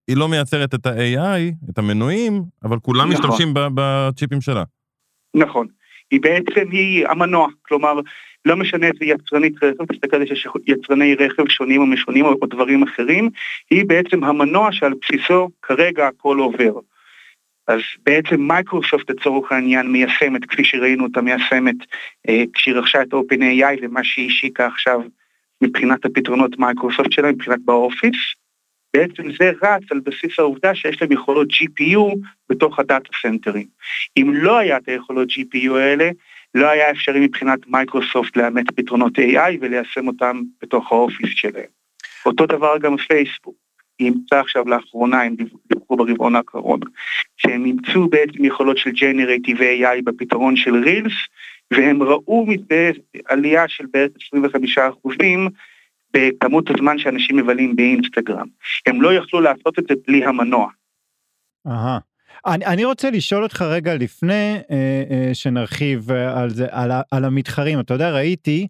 [0.08, 3.26] היא לא מייצרת את ה-AI, את המנועים, אבל כולם נכון.
[3.30, 4.62] משתמשים בצ'יפים שלה.
[5.34, 5.66] נכון.
[6.10, 8.00] היא בעצם, היא המנוע, כלומר,
[8.44, 12.46] לא משנה איזה יצרנית רכב, תסתכל על זה שיש יצרני רכב שונים או משונים או,
[12.46, 13.30] דברים אחרים,
[13.70, 16.72] היא בעצם המנוע שעל בסיסו כרגע הכל עובר.
[17.68, 21.76] אז בעצם מייקרוסופט לצורך העניין מיישמת, כפי שראינו אותה מיישמת
[22.28, 25.00] אה, כשהיא רכשה את OpenAI ומה שהיא השיקה עכשיו
[25.62, 28.16] מבחינת הפתרונות מייקרוסופט שלה, מבחינת באופיס,
[28.94, 32.16] בעצם זה רץ על בסיס העובדה שיש להם יכולות GPU
[32.48, 33.66] בתוך ה data center ים.
[34.16, 36.10] אם לא היה את היכולות GPU האלה,
[36.54, 41.70] לא היה אפשרי מבחינת מייקרוסופט לאמץ פתרונות AI וליישם אותם בתוך האופיס שלהם.
[42.26, 43.54] אותו דבר גם פייסבוק.
[43.98, 45.34] היא אימצה עכשיו לאחרונה, הם
[45.68, 46.80] דיווחו ברבעון האחרון,
[47.36, 51.12] שהם אימצו בעצם יכולות של Generative AI בפתרון של Reels,
[51.70, 52.90] והם ראו מזה
[53.26, 55.48] עלייה של בערך 25 אחוזים
[56.14, 58.46] בכמות הזמן שאנשים מבלים באינסטגרם.
[58.86, 60.68] הם לא יכלו לעשות את זה בלי המנוע.
[61.66, 61.98] אהה.
[62.46, 67.80] אני, אני רוצה לשאול אותך רגע לפני אה, אה, שנרחיב על זה, על, על המתחרים.
[67.80, 68.66] אתה יודע, ראיתי,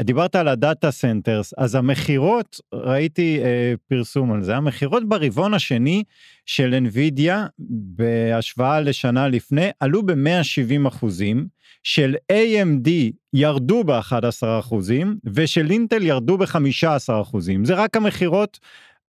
[0.00, 6.02] דיברת על ה data centers, אז המכירות, ראיתי אה, פרסום על זה, המכירות ברבעון השני
[6.46, 11.46] של NVIDIA בהשוואה לשנה לפני עלו ב-170 אחוזים,
[11.86, 12.88] של AMD
[13.32, 17.64] ירדו ב-11 אחוזים, ושל אינטל ירדו ב-15 אחוזים.
[17.64, 18.58] זה רק המכירות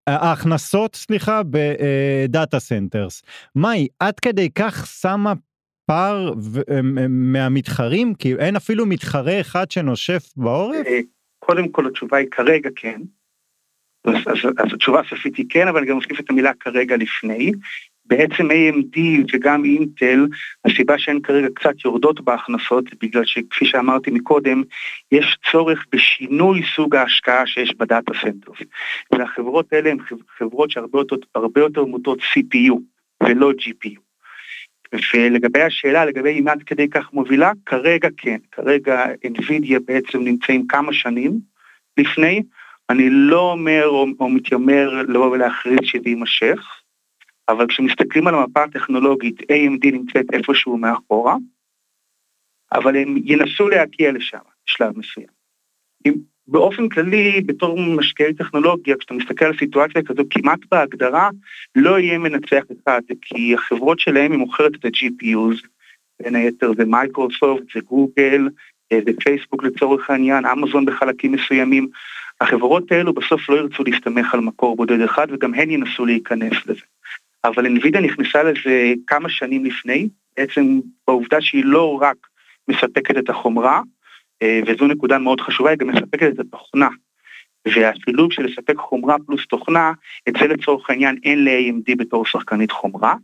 [0.07, 3.23] ההכנסות, סליחה, ב data centers.
[3.55, 5.33] מאי, עד כדי כך שמה
[5.85, 6.33] פער
[7.09, 8.13] מהמתחרים?
[8.13, 10.87] כי אין אפילו מתחרה אחד שנושף בעורף?
[10.87, 10.99] אה,
[11.39, 13.01] קודם כל התשובה היא כרגע כן.
[14.05, 17.51] אז, אז, אז התשובה הסופית היא כן, אבל אני גם מוסיף את המילה כרגע לפני.
[18.07, 18.99] בעצם AMD
[19.33, 20.27] וגם אינטל,
[20.65, 24.63] הסיבה שהן כרגע קצת יורדות בהכנסות, בגלל שכפי שאמרתי מקודם,
[25.11, 28.57] יש צורך בשינוי סוג ההשקעה שיש ב data centers.
[29.11, 29.97] והחברות האלה הן
[30.37, 31.15] חברות שהרבה יותר,
[31.55, 32.73] יותר מוטות CPU
[33.23, 33.99] ולא GPU.
[35.13, 40.93] ולגבי השאלה, לגבי אם עד כדי כך מובילה, כרגע כן, כרגע NVIDIA בעצם נמצאים כמה
[40.93, 41.39] שנים
[41.97, 42.43] לפני,
[42.89, 46.76] אני לא אומר או, או מתיימר לבוא ולהכריז שזה יימשך,
[47.49, 51.35] אבל כשמסתכלים על המפה הטכנולוגית, AMD נמצאת איפשהו מאחורה,
[52.71, 55.27] אבל הם ינסו להגיע לשם, שלב מסוים.
[56.47, 61.29] באופן כללי, בתור משקיעי טכנולוגיה, כשאתה מסתכל על סיטואציה כזו, כמעט בהגדרה
[61.75, 65.67] לא יהיה מנצח אחד, כי החברות שלהם היא מוכרת את ה-GPUs,
[66.21, 68.47] בין היתר זה מייקרוסופט, זה גוגל,
[68.93, 71.87] זה פייסבוק לצורך העניין, אמזון בחלקים מסוימים.
[72.41, 76.81] החברות האלו בסוף לא ירצו להסתמך על מקור בודד אחד, וגם הן ינסו להיכנס לזה.
[77.43, 82.17] אבל NVIDIA נכנסה לזה כמה שנים לפני, בעצם בעובדה שהיא לא רק
[82.67, 83.81] מספקת את החומרה,
[84.41, 86.89] אה, וזו נקודה מאוד חשובה, היא גם מספקת את התוכנה.
[87.65, 89.91] והשילוב של לספק חומרה פלוס תוכנה,
[90.29, 93.15] את זה לצורך העניין אין ל-AMD בתור שחקנית חומרה,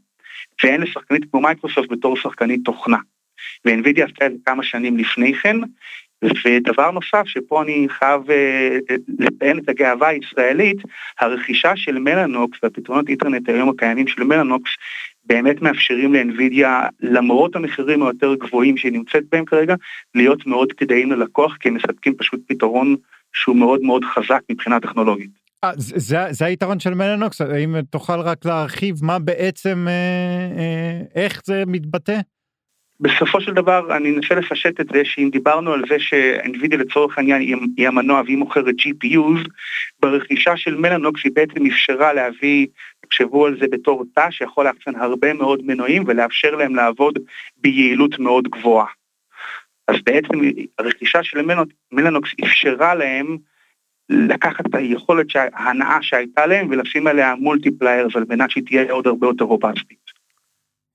[0.63, 2.97] ואין לשחקנית כמו מייקרוסופט בתור שחקנית תוכנה.
[3.65, 5.58] ו-NVIDIA עשתה את זה כמה שנים לפני כן,
[6.46, 8.78] ודבר נוסף שפה אני חייב אה,
[9.20, 10.78] לציין את הגאווה הישראלית,
[11.20, 14.72] הרכישה של מלאנוקס והפתרונות אינטרנט היום הקיימים של מלאנוקס
[15.26, 19.76] באמת מאפשרים לאנווידיה, למרות המחירים היותר גבוהים שהיא נמצאת בהם כרגע,
[20.16, 22.96] להיות מאוד כדאיים ללקוח, כי הם מספקים פשוט פתרון
[23.34, 25.44] שהוא מאוד מאוד חזק מבחינה טכנולוגית.
[25.66, 29.94] 아, זה, זה היתרון של מלאנוקס, האם תוכל רק להרחיב מה בעצם, אה,
[30.60, 32.20] אה, איך זה מתבטא?
[33.00, 37.42] בסופו של דבר אני אנסה לפשט את זה שאם דיברנו על זה שאנווידיה לצורך העניין
[37.78, 39.50] היא המנוע והיא מוכרת GPUs,
[40.00, 42.68] ברכישה של מלאנוקס היא בעצם אפשרה להביא,
[43.08, 47.20] תחשבו על זה בתור תא שיכול לאחסן הרבה מאוד מנועים ולאפשר להם לעבוד
[47.58, 48.88] ביעילות מאוד גבוהה.
[49.88, 50.40] אז בעצם
[50.80, 51.46] הרכישה של
[51.92, 53.38] מלאנוקס אפשרה להם
[54.10, 59.28] לקחת את היכולת ההנאה שהייתה להם ולשים עליה מולטיפליירס על מנת שהיא תהיה עוד הרבה
[59.28, 60.03] יותר רובסטית.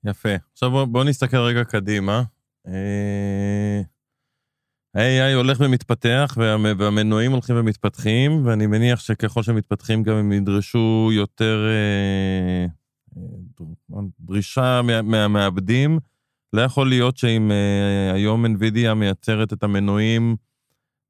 [0.04, 0.34] יפה.
[0.52, 2.22] עכשיו בואו בוא נסתכל רגע קדימה.
[2.66, 3.82] אה,
[4.94, 6.34] ה-AI הולך ומתפתח,
[6.78, 12.66] והמנועים הולכים ומתפתחים, ואני מניח שככל שמתפתחים גם הם ידרשו יותר אה,
[13.16, 15.98] אה, דרישה מהמעבדים.
[16.52, 17.50] לא יכול להיות שאם
[18.14, 20.36] היום NVIDIA מייצרת את המנועים,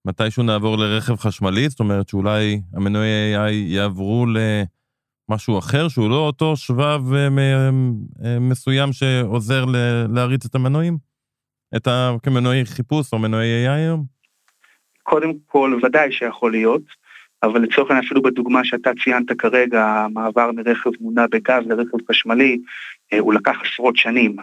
[0.04, 4.38] מתישהו נעבור לרכב חשמלי, זאת אומרת שאולי המנועי AI יעברו ל...
[5.28, 7.28] משהו אחר שהוא לא אותו שבב אה,
[8.24, 9.64] אה, מסוים שעוזר
[10.08, 11.08] להריץ את המנועים?
[11.76, 12.10] את ה...
[12.22, 14.04] כמנועי חיפוש או מנועי AI היום?
[15.02, 16.82] קודם כל, ודאי שיכול להיות,
[17.42, 22.58] אבל לצורך העניין אפילו בדוגמה שאתה ציינת כרגע, המעבר מרכב מונע בגז לרכב חשמלי,
[23.12, 24.36] אה, הוא לקח עשרות שנים.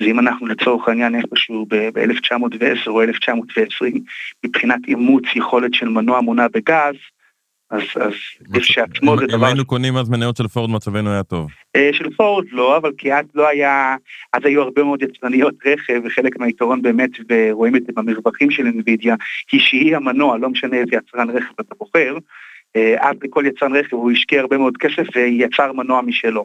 [0.00, 4.04] ואם אנחנו לצורך העניין איפשהו ב-1910 או 1920,
[4.44, 6.94] מבחינת אימוץ יכולת של מנוע מונע בגז,
[7.70, 8.12] אז, אז
[8.54, 9.36] כשעצמו זה דבר...
[9.36, 11.50] אם היינו קונים אז מניות של פורד מצבנו היה טוב.
[11.76, 13.96] אה, של פורד לא, אבל כי אז לא היה,
[14.32, 19.14] אז היו הרבה מאוד יצרניות רכב, וחלק מהיתרון באמת, ורואים את זה במרווחים של NVIDIA,
[19.52, 22.16] היא שהיא המנוע, לא משנה איזה יצרן רכב אתה בוחר,
[22.76, 26.44] אה, אז לכל יצרן רכב הוא השקיע הרבה מאוד כסף ויצר מנוע משלו.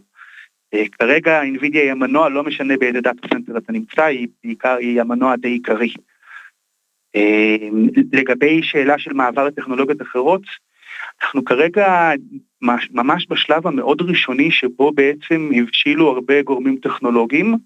[0.74, 5.02] אה, כרגע NVIDIA היא המנוע, לא משנה באיזה data center אתה נמצא, היא בעיקר היא
[5.02, 5.94] המנוע הדי עיקרי.
[8.14, 10.42] לגבי שאלה של מעבר לטכנולוגיות אחרות,
[11.24, 12.12] אנחנו כרגע
[12.92, 17.58] ממש בשלב המאוד ראשוני שבו בעצם הבשילו הרבה גורמים טכנולוגיים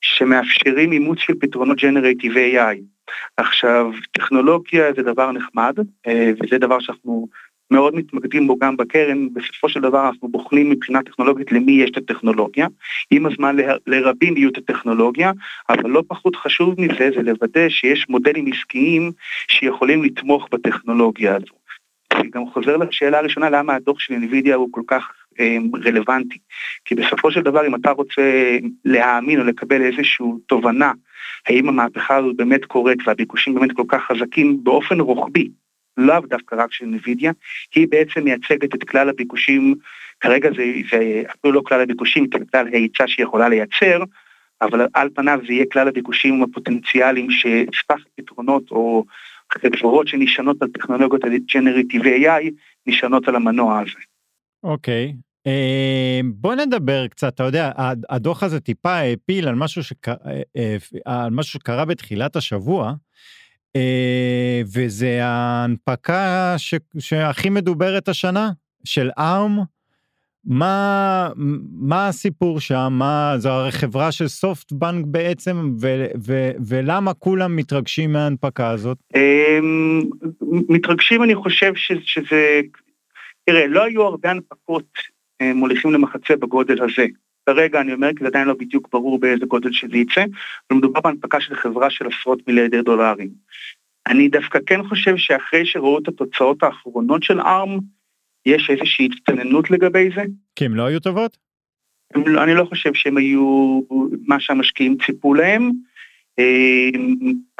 [0.00, 2.76] שמאפשרים אימוץ של פתרונות ג'נרטיב AI.
[3.36, 5.74] עכשיו, טכנולוגיה זה דבר נחמד,
[6.06, 7.28] אה, וזה דבר שאנחנו
[7.70, 11.96] מאוד מתמקדים בו גם בקרן, בסופו של דבר אנחנו בוחנים מבחינה טכנולוגית למי יש את
[11.96, 12.66] הטכנולוגיה,
[13.10, 15.32] עם הזמן לרבים יהיו את הטכנולוגיה,
[15.68, 19.12] אבל לא פחות חשוב מזה זה לוודא שיש מודלים עסקיים
[19.48, 21.63] שיכולים לתמוך בטכנולוגיה הזו.
[22.14, 25.12] אני גם חוזר לשאלה הראשונה, למה הדוח של NVIDIA הוא כל כך
[25.84, 26.38] רלוונטי.
[26.84, 30.92] כי בסופו של דבר אם אתה רוצה להאמין או לקבל איזושהי תובנה
[31.48, 35.48] האם המהפכה הזאת באמת קורית והביקושים באמת כל כך חזקים באופן רוחבי,
[35.96, 37.32] לאו דווקא רק של NVIDIA,
[37.74, 39.74] היא בעצם מייצגת את כלל הביקושים,
[40.20, 44.02] כרגע זה, זה אפילו לא כלל הביקושים, זה כלל ההיצע שהיא יכולה לייצר,
[44.60, 49.04] אבל על פניו זה יהיה כלל הביקושים הפוטנציאליים שספח פתרונות או
[49.54, 51.22] חברות שנשענות על טכנולוגיות
[51.54, 52.50] ג'נריטיב AI
[52.86, 54.00] נשענות על המנוע הזה.
[54.62, 55.14] אוקיי.
[55.16, 55.34] Okay.
[55.46, 57.72] אה, בוא נדבר קצת, אתה יודע,
[58.08, 59.62] הדוח הזה טיפה העפיל על
[60.08, 62.94] אה, אה, על משהו שקרה בתחילת השבוע,
[64.74, 66.54] וזה ההנפקה
[66.98, 68.50] שהכי מדוברת השנה,
[68.84, 69.73] של ARM.
[70.46, 71.28] מה,
[71.80, 72.88] מה הסיפור שם?
[72.90, 78.98] מה, זו הרי חברה של סופטבנק בעצם, ו, ו, ולמה כולם מתרגשים מההנפקה הזאת?
[79.14, 80.02] אמ,
[80.68, 82.60] מתרגשים, אני חושב ש, שזה...
[83.44, 84.86] תראה, לא היו הרבה הנפקות
[85.42, 87.06] מוליכים למחצה בגודל הזה.
[87.46, 90.24] כרגע אני אומר, כי זה עדיין לא בדיוק ברור באיזה גודל שזה יצא,
[90.70, 93.28] אבל מדובר בהנפקה של חברה של עשרות מיליארדי דולרים.
[94.06, 97.80] אני דווקא כן חושב שאחרי שראו את התוצאות האחרונות של ARM,
[98.46, 100.22] יש איזושהי הצטננות לגבי זה.
[100.56, 101.36] כי הן לא היו טובות?
[102.26, 103.80] לא, אני לא חושב שהם היו
[104.26, 105.70] מה שהמשקיעים ציפו להם,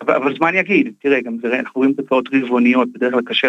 [0.01, 3.49] אבל, אבל זמן יגיד, תראה, גם זה, אנחנו רואים תוצאות רבעוניות, בדרך כלל קשה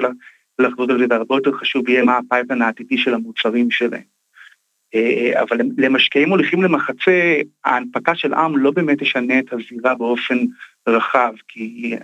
[0.59, 4.15] לחזור על זה, והרבה יותר חשוב יהיה מה הפייפן העתידי של המוצרים שלהם.
[4.95, 10.37] אה, אבל למשקיעים מוליכים למחצה, ההנפקה של עם לא באמת תשנה את הזירה באופן
[10.87, 11.95] רחב, כי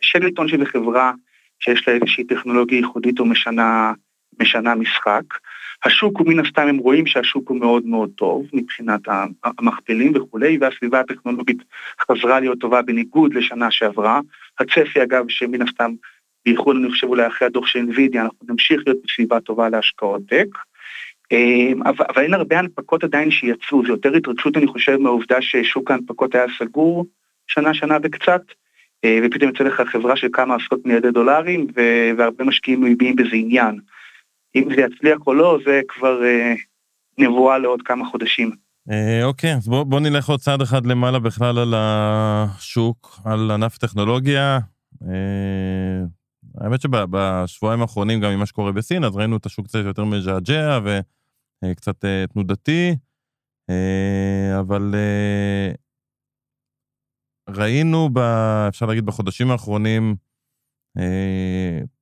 [0.00, 1.12] קשה לטעון שזו חברה
[1.60, 3.92] שיש לה איזושהי טכנולוגיה ייחודית או משנה,
[4.40, 5.22] משנה משחק.
[5.84, 9.00] השוק הוא מן הסתם, הם רואים שהשוק הוא מאוד מאוד טוב מבחינת
[9.44, 11.58] המכפילים וכולי, והסביבה הטכנולוגית
[12.00, 14.20] חזרה להיות טובה בניגוד לשנה שעברה.
[14.60, 15.92] הצפי אגב, שמן הסתם,
[16.44, 20.46] בייחוד אני חושב אולי אחרי הדוח של NVIDIA, אנחנו נמשיך להיות בסביבה טובה להשקעות טק.
[21.32, 26.34] אמ, אבל, אין הרבה הנפקות עדיין שיצאו, זה יותר התרגשות אני חושב מהעובדה ששוק ההנפקות
[26.34, 27.06] היה סגור
[27.46, 28.42] שנה, שנה וקצת,
[29.04, 31.66] אה, ופתאום יוצא לך חברה של כמה עשרות מיליארדי דולרים,
[32.16, 33.78] והרבה משקיעים מביעים בזה עניין.
[34.58, 36.54] אם זה יצליח או לא, זה כבר אה,
[37.18, 38.50] נבואה לעוד כמה חודשים.
[38.90, 43.78] אה, אוקיי, אז בוא, בוא נלך עוד צעד אחד למעלה בכלל על השוק, על ענף
[43.78, 44.58] טכנולוגיה.
[46.60, 50.98] האמת שבשבועיים האחרונים, גם ממה שקורה בסין, אז ראינו את השוק קצת יותר מזעג'ע, ו...
[51.64, 51.72] אה,
[52.04, 52.96] אה, תנודתי,
[53.70, 54.94] אה, אבל
[57.48, 58.18] ראינו, ב,
[58.68, 60.16] אפשר להגיד, בחודשים האחרונים,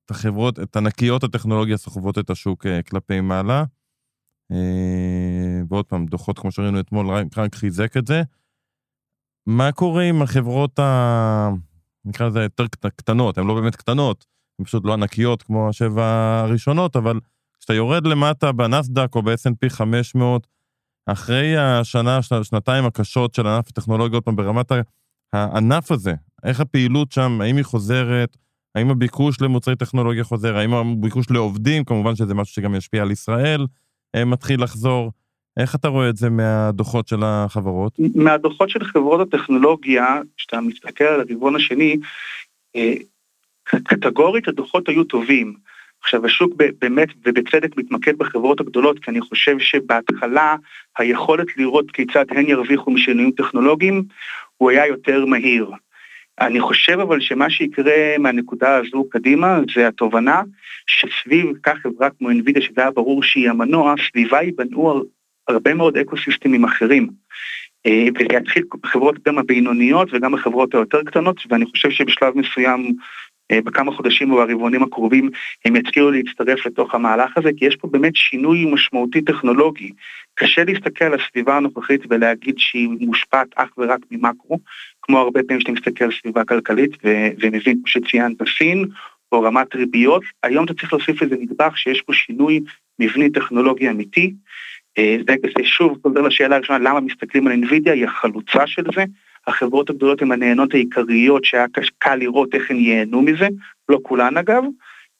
[0.07, 3.63] את החברות, את ענקיות הטכנולוגיה סוחבות את השוק כלפי מעלה.
[5.69, 8.21] ועוד פעם, דוחות כמו שראינו אתמול, רק חיזק את זה.
[9.45, 11.49] מה קורה עם החברות ה...
[12.05, 12.65] נקרא לזה יותר
[12.95, 14.25] קטנות, הן לא באמת קטנות,
[14.59, 17.19] הן פשוט לא ענקיות כמו השבע הראשונות, אבל
[17.59, 20.47] כשאתה יורד למטה בנסדק או ב-S&P 500,
[21.05, 24.71] אחרי השנה, שנתיים הקשות של ענף הטכנולוגיות, ברמת
[25.33, 28.37] הענף הזה, איך הפעילות שם, האם היא חוזרת,
[28.75, 33.65] האם הביקוש למוצרי טכנולוגיה חוזר, האם הביקוש לעובדים, כמובן שזה משהו שגם ישפיע על ישראל,
[34.15, 35.11] אה, מתחיל לחזור.
[35.57, 37.99] איך אתה רואה את זה מהדוחות של החברות?
[38.15, 41.97] מהדוחות של חברות הטכנולוגיה, כשאתה מסתכל על הרבעון השני,
[42.75, 42.93] אה,
[43.63, 45.53] קטגורית הדוחות היו טובים.
[46.01, 50.55] עכשיו השוק באמת ובצדק מתמקד בחברות הגדולות כי אני חושב שבהתחלה
[50.97, 54.03] היכולת לראות כיצד הן ירוויחו משינויים טכנולוגיים
[54.57, 55.71] הוא היה יותר מהיר.
[56.41, 60.41] אני חושב אבל שמה שיקרה מהנקודה הזו קדימה זה התובנה
[60.87, 65.03] שסביב כך חברה כמו NVIDIA שזה היה ברור שהיא המנוע, סביבה ייבנו
[65.47, 67.07] הרבה מאוד אקוסיסטמים אחרים.
[67.85, 72.95] אה, וזה יתחיל בחברות גם הבינוניות וגם בחברות היותר קטנות ואני חושב שבשלב מסוים
[73.51, 75.29] בכמה חודשים או הרבעונים הקרובים
[75.65, 79.91] הם יתחילו להצטרף לתוך המהלך הזה, כי יש פה באמת שינוי משמעותי טכנולוגי.
[80.35, 84.59] קשה להסתכל על הסביבה הנוכחית ולהגיד שהיא מושפעת אך ורק ממקרו,
[85.01, 88.85] כמו הרבה פעמים שאתה מסתכל על סביבה כלכלית ו- ומבין, כמו שציינת, סין,
[89.31, 92.59] או רמת ריביות, היום אתה צריך להוסיף איזה נדבך שיש פה שינוי
[92.99, 94.33] מבני טכנולוגי אמיתי.
[94.97, 99.03] אה, זה שוב חוזר לשאלה הראשונה, למה מסתכלים על NVIDIA, היא החלוצה של זה,
[99.47, 101.65] החברות הגדולות הן הנהנות העיקריות שהיה
[101.97, 103.47] קל לראות איך הן ייהנו מזה,
[103.89, 104.63] לא כולן אגב,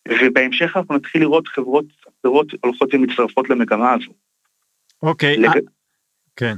[0.07, 1.85] ובהמשך אנחנו נתחיל לראות חברות
[2.21, 4.11] אחרות הולכות ומצטרפות למגמה הזו.
[5.03, 5.51] אוקיי, לג...
[6.35, 6.55] כן.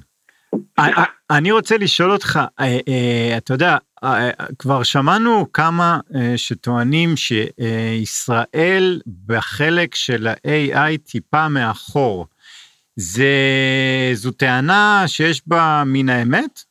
[1.32, 4.30] אני רוצה לשאול אותך, אה, אה, אתה יודע, אה,
[4.60, 6.00] כבר שמענו כמה
[6.36, 12.28] שטוענים שישראל בחלק של ה-AI טיפה מאחור.
[12.96, 13.32] זה,
[14.14, 16.69] זו טענה שיש בה מן האמת?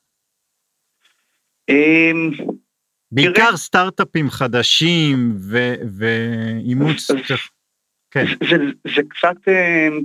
[1.68, 2.30] אמ,
[3.12, 5.32] בעיקר סטארט-אפים חדשים
[5.98, 7.10] ואימוץ...
[8.10, 8.24] כן.
[8.50, 8.56] זה,
[8.96, 10.00] זה קצת, אמ,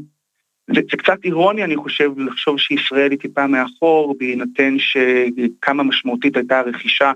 [0.76, 6.60] זה, זה קצת אירוני, אני חושב, לחשוב שישראל היא טיפה מאחור, בהינתן שכמה משמעותית הייתה
[6.60, 7.12] הרכישה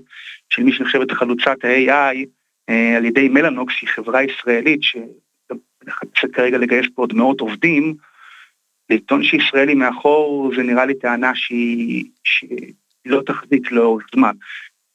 [0.48, 2.16] של מי שנחשבת חלוצת ה-AI
[2.68, 7.96] אה, על ידי מלאנוקס, שהיא חברה ישראלית שמחפשת כרגע לגייס פה עוד מאות עובדים.
[8.90, 12.72] לטעון שישראל היא מאחור, זה נראה לי טענה שהיא, שהיא
[13.08, 14.32] לא תחזיק לאורך זמן.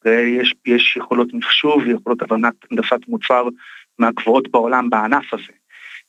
[0.05, 3.47] ויש יש יכולות מחשוב ויכולות הבנת הנדסת מוצר
[3.99, 5.53] מהגבוהות בעולם בענף הזה.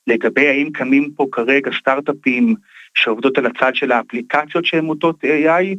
[0.06, 2.54] לגבי האם קמים פה כרגע סטארט-אפים
[2.94, 5.76] שעובדות על הצד של האפליקציות שהן מוטות AI,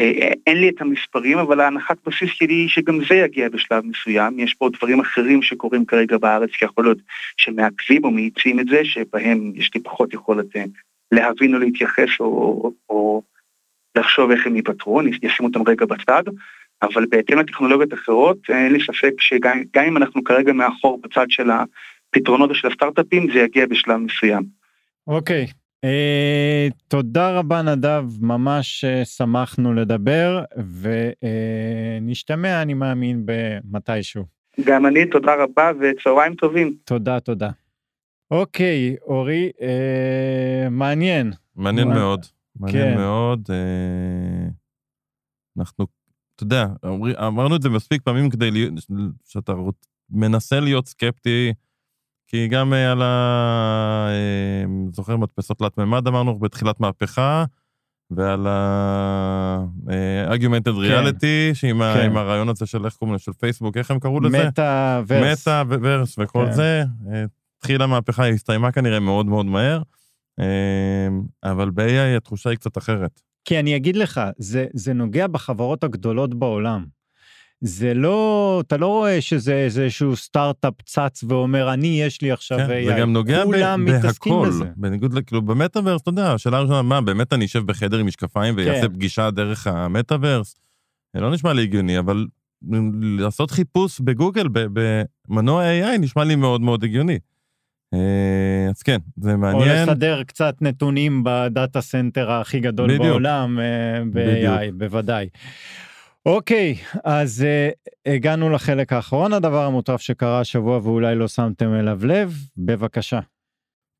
[0.00, 4.38] אה, אין לי את המספרים, אבל ההנחת בסיס שלי היא שגם זה יגיע בשלב מסוים.
[4.38, 6.98] יש פה דברים אחרים שקורים כרגע בארץ, שיכול להיות
[7.36, 10.64] שמעכבים או מאיצים את זה, שבהם יש לי פחות יכולת אה,
[11.12, 13.22] להבין או להתייחס או, או
[13.96, 16.22] לחשוב איך הם ייפתרו, אני אשים אותם רגע בצד,
[16.82, 22.50] אבל בהתאם לטכנולוגיות אחרות, אין לי ספק שגם אם אנחנו כרגע מאחור בצד של הפתרונות
[22.54, 24.42] של הסטארט-אפים, זה יגיע בשלב מסוים.
[25.06, 25.52] אוקיי, okay.
[25.84, 30.44] אה, uh, תודה רבה נדב, ממש uh, שמחנו לדבר,
[32.00, 34.24] ונשתמע, uh, אני מאמין, במתישהו.
[34.64, 36.74] גם אני, תודה רבה וצהריים טובים.
[36.84, 37.50] תודה, תודה.
[38.30, 41.32] אוקיי, אורי, uh, מעניין.
[41.56, 41.94] מעניין מה...
[41.94, 42.26] מאוד,
[42.56, 42.96] מעניין כן.
[42.96, 43.50] מאוד.
[43.50, 44.52] Uh,
[45.58, 45.86] אנחנו
[46.34, 46.66] אתה יודע,
[47.26, 48.72] אמרנו את זה מספיק פעמים כדי להיות,
[49.24, 49.52] שאתה
[50.10, 51.52] מנסה להיות סקפטי,
[52.26, 54.08] כי גם אה, על ה...
[54.10, 57.44] אה, זוכר מדפסות תלת מימד אמרנו בתחילת מהפכה,
[58.10, 61.54] ועל ה-argumented אה, reality, כן.
[61.54, 62.16] שעם כן.
[62.16, 64.48] הרעיון הזה של איך קוראים לזה, של פייסבוק, איך הם קראו לזה?
[64.48, 65.40] מטה ורס.
[65.40, 66.52] מטה ורס וכל כן.
[66.52, 66.82] זה.
[67.58, 69.82] התחילה המהפכה, היא הסתיימה כנראה מאוד מאוד מהר,
[71.44, 73.20] אבל ב-AI התחושה היא קצת אחרת.
[73.44, 76.84] כי אני אגיד לך, זה, זה נוגע בחברות הגדולות בעולם.
[77.64, 82.64] זה לא, אתה לא רואה שזה איזשהו סטארט-אפ צץ ואומר, אני, יש לי עכשיו כן,
[82.66, 82.86] AI.
[82.86, 84.48] זה גם נוגע כולם ב- מתעסקים בהכל.
[84.48, 84.64] בזה.
[84.76, 88.88] בניגוד, כאילו, במטאוורס, אתה יודע, השאלה הראשונה, מה, באמת אני אשב בחדר עם משקפיים ויעשה
[88.88, 88.94] כן.
[88.94, 90.54] פגישה דרך המטאוורס?
[91.14, 92.26] זה לא נשמע לי הגיוני, אבל
[93.00, 94.46] לעשות חיפוש בגוגל,
[95.28, 97.18] במנוע AI, נשמע לי מאוד מאוד הגיוני.
[97.94, 99.88] אה, אז כן, זה מעניין.
[99.88, 103.06] או לסדר קצת נתונים ב data center הכי גדול בדיוק.
[103.06, 105.28] בעולם, אה, ב-AI, בוודאי.
[106.26, 112.34] אוקיי, אז uh, הגענו לחלק האחרון, הדבר המוטרף שקרה השבוע ואולי לא שמתם אליו לב,
[112.56, 113.20] בבקשה.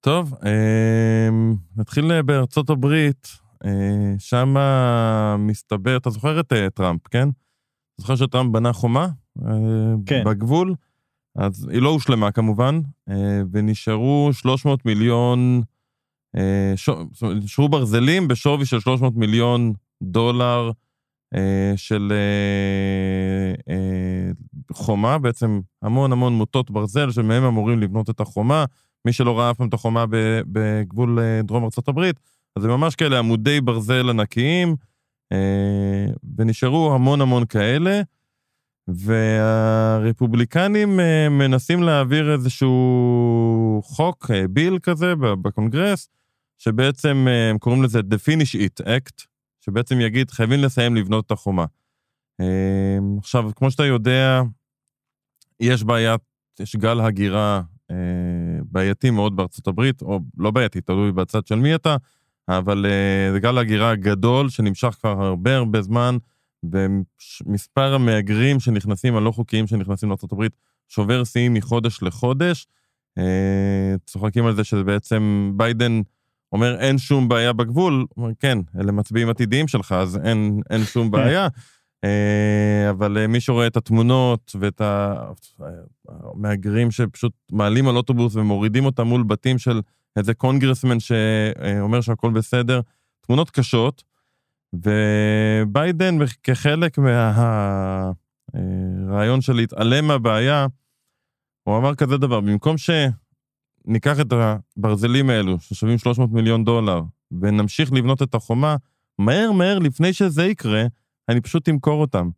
[0.01, 1.29] טוב, אה,
[1.77, 3.29] נתחיל בארצות הברית,
[3.65, 4.55] אה, שם
[5.39, 7.29] מסתבר, אתה זוכר את אה, טראמפ, כן?
[8.01, 9.09] זוכר שטראמפ בנה חומה?
[9.47, 9.53] אה,
[10.07, 10.25] כן.
[10.27, 10.75] בגבול?
[11.37, 15.63] אז היא לא הושלמה כמובן, אה, ונשארו 300 מיליון,
[16.37, 16.75] אה,
[17.35, 19.73] נשארו ברזלים בשווי של 300 מיליון
[20.03, 20.71] דולר
[21.35, 22.13] אה, של
[24.73, 28.65] חומה, בעצם המון המון מוטות ברזל שמהם אמורים לבנות את החומה.
[29.05, 30.05] מי שלא ראה אף פעם את החומה
[30.53, 32.01] בגבול דרום ארה"ב,
[32.57, 34.77] אז זה ממש כאלה עמודי ברזל ענקיים,
[36.37, 38.03] ונשארו המון המון כאלה.
[38.89, 46.09] והרפובליקנים אה, מנסים להעביר איזשהו חוק, אה, ביל כזה, בקונגרס,
[46.59, 49.27] שבעצם אה, הם קוראים לזה The Finish It Act,
[49.61, 51.65] שבעצם יגיד, חייבים לסיים לבנות את החומה.
[53.19, 54.43] עכשיו, כמו שאתה יודע,
[55.61, 56.17] יש בעיה,
[56.61, 57.63] יש גל הגירה
[58.65, 61.97] בעייתי מאוד בארצות הברית, או לא בעייתי, תלוי בצד של מי אתה,
[62.49, 62.87] אבל
[63.33, 66.17] זה גל הגירה גדול שנמשך כבר הרבה הרבה זמן.
[66.65, 70.47] ומספר המהגרים שנכנסים, הלא חוקיים שנכנסים לארה"ב,
[70.89, 72.67] שובר שיאים מחודש לחודש.
[73.19, 76.01] אה, צוחקים על זה שזה בעצם, ביידן
[76.53, 80.85] אומר אין שום בעיה בגבול, הוא אומר כן, אלה מצביעים עתידיים שלך, אז אין, אין
[80.85, 81.49] שום בעיה.
[82.05, 84.83] אה, אבל אה, מי שרואה את התמונות ואת
[86.09, 89.81] המהגרים שפשוט מעלים על אוטובוס ומורידים אותם מול בתים של
[90.17, 92.81] איזה קונגרסמן שאומר שהכל בסדר,
[93.21, 94.03] תמונות קשות.
[94.73, 96.99] וביידן, כחלק
[98.49, 100.67] מהרעיון של להתעלם מהבעיה,
[101.63, 107.03] הוא אמר כזה דבר, במקום שניקח את הברזלים האלו, ששווים 300 מיליון דולר,
[107.41, 108.77] ונמשיך לבנות את החומה,
[109.19, 110.85] מהר מהר לפני שזה יקרה,
[111.29, 112.31] אני פשוט אמכור אותם.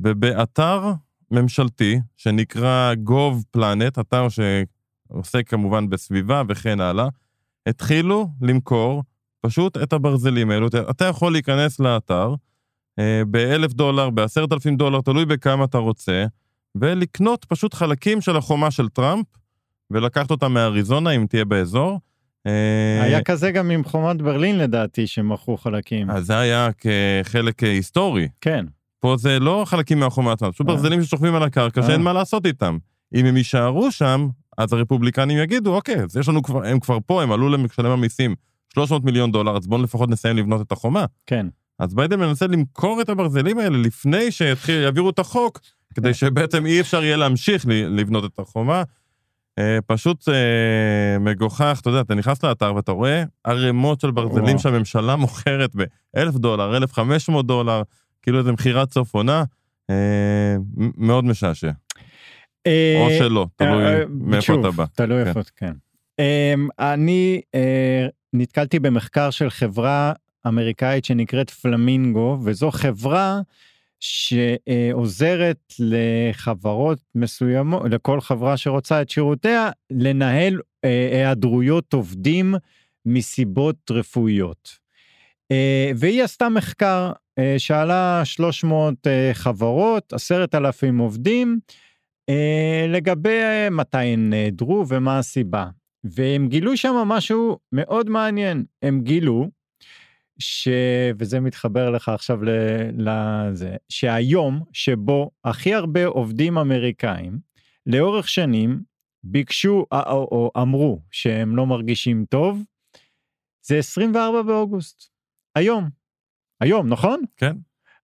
[0.00, 0.92] ובאתר
[1.30, 7.08] ממשלתי, שנקרא Gov Planet, אתר שעוסק כמובן בסביבה וכן הלאה,
[7.66, 9.02] התחילו למכור
[9.44, 10.66] פשוט את הברזלים האלו.
[10.90, 12.34] אתה יכול להיכנס לאתר
[12.98, 16.24] אה, באלף דולר, בעשרת אלפים דולר, תלוי בכמה אתה רוצה,
[16.74, 19.26] ולקנות פשוט חלקים של החומה של טראמפ,
[19.90, 22.00] ולקחת אותה מאריזונה, אם תהיה באזור.
[22.46, 26.10] אה, היה כזה גם עם חומת ברלין לדעתי, שמכרו חלקים.
[26.10, 28.28] אז זה היה כחלק היסטורי.
[28.40, 28.66] כן.
[29.00, 30.74] פה זה לא חלקים מהחומה עצמה, פשוט אה.
[30.74, 32.78] ברזלים ששוכבים על הקרקע שאין מה לעשות איתם.
[33.14, 34.28] אם הם יישארו שם,
[34.58, 38.34] אז הרפובליקנים יגידו, אוקיי, אז יש לנו כבר, הם כבר פה, הם עלו למשלם המיסים
[38.74, 41.04] 300 מיליון דולר, אז בואו לפחות נסיים לבנות את החומה.
[41.26, 41.46] כן.
[41.78, 45.60] אז ביידן מנסה למכור את הברזלים האלה לפני שיעבירו את החוק,
[45.94, 46.14] כדי כן.
[46.14, 48.82] שבעצם אי אפשר יהיה להמשיך לבנות את החומה.
[49.58, 55.16] אה, פשוט אה, מגוחך, אתה יודע, אתה נכנס לאתר ואתה רואה ערימות של ברזלים שהממשלה
[55.16, 57.82] מוכרת ב-1,000 דולר, 1,500 דולר,
[58.22, 59.44] כאילו איזה מכירת סוף עונה,
[59.90, 61.70] אה, מאוד משעשע.
[62.66, 64.84] או שלא, תלוי מאיפה אתה בא.
[64.94, 65.28] תלוי כן.
[65.28, 65.72] איפה, כן.
[66.78, 67.40] אני
[68.32, 70.12] נתקלתי במחקר של חברה
[70.46, 73.40] אמריקאית שנקראת פלמינגו, וזו חברה
[74.00, 82.54] שעוזרת לחברות מסוימות, לכל חברה שרוצה את שירותיה, לנהל אה, היעדרויות עובדים
[83.06, 84.78] מסיבות רפואיות.
[85.50, 88.94] אה, והיא עשתה מחקר, אה, שאלה 300
[89.32, 91.58] חברות, 10,000 עובדים,
[92.88, 93.40] לגבי
[93.70, 95.66] מתי הן נעדרו ומה הסיבה.
[96.04, 99.50] והם גילו שם משהו מאוד מעניין, הם גילו
[100.38, 100.68] ש...
[101.18, 102.38] וזה מתחבר לך עכשיו
[102.96, 107.38] לזה, שהיום שבו הכי הרבה עובדים אמריקאים,
[107.86, 108.82] לאורך שנים,
[109.24, 112.62] ביקשו או, או, או אמרו שהם לא מרגישים טוב,
[113.66, 115.10] זה 24 באוגוסט.
[115.54, 115.88] היום.
[116.60, 117.22] היום, נכון?
[117.36, 117.56] כן.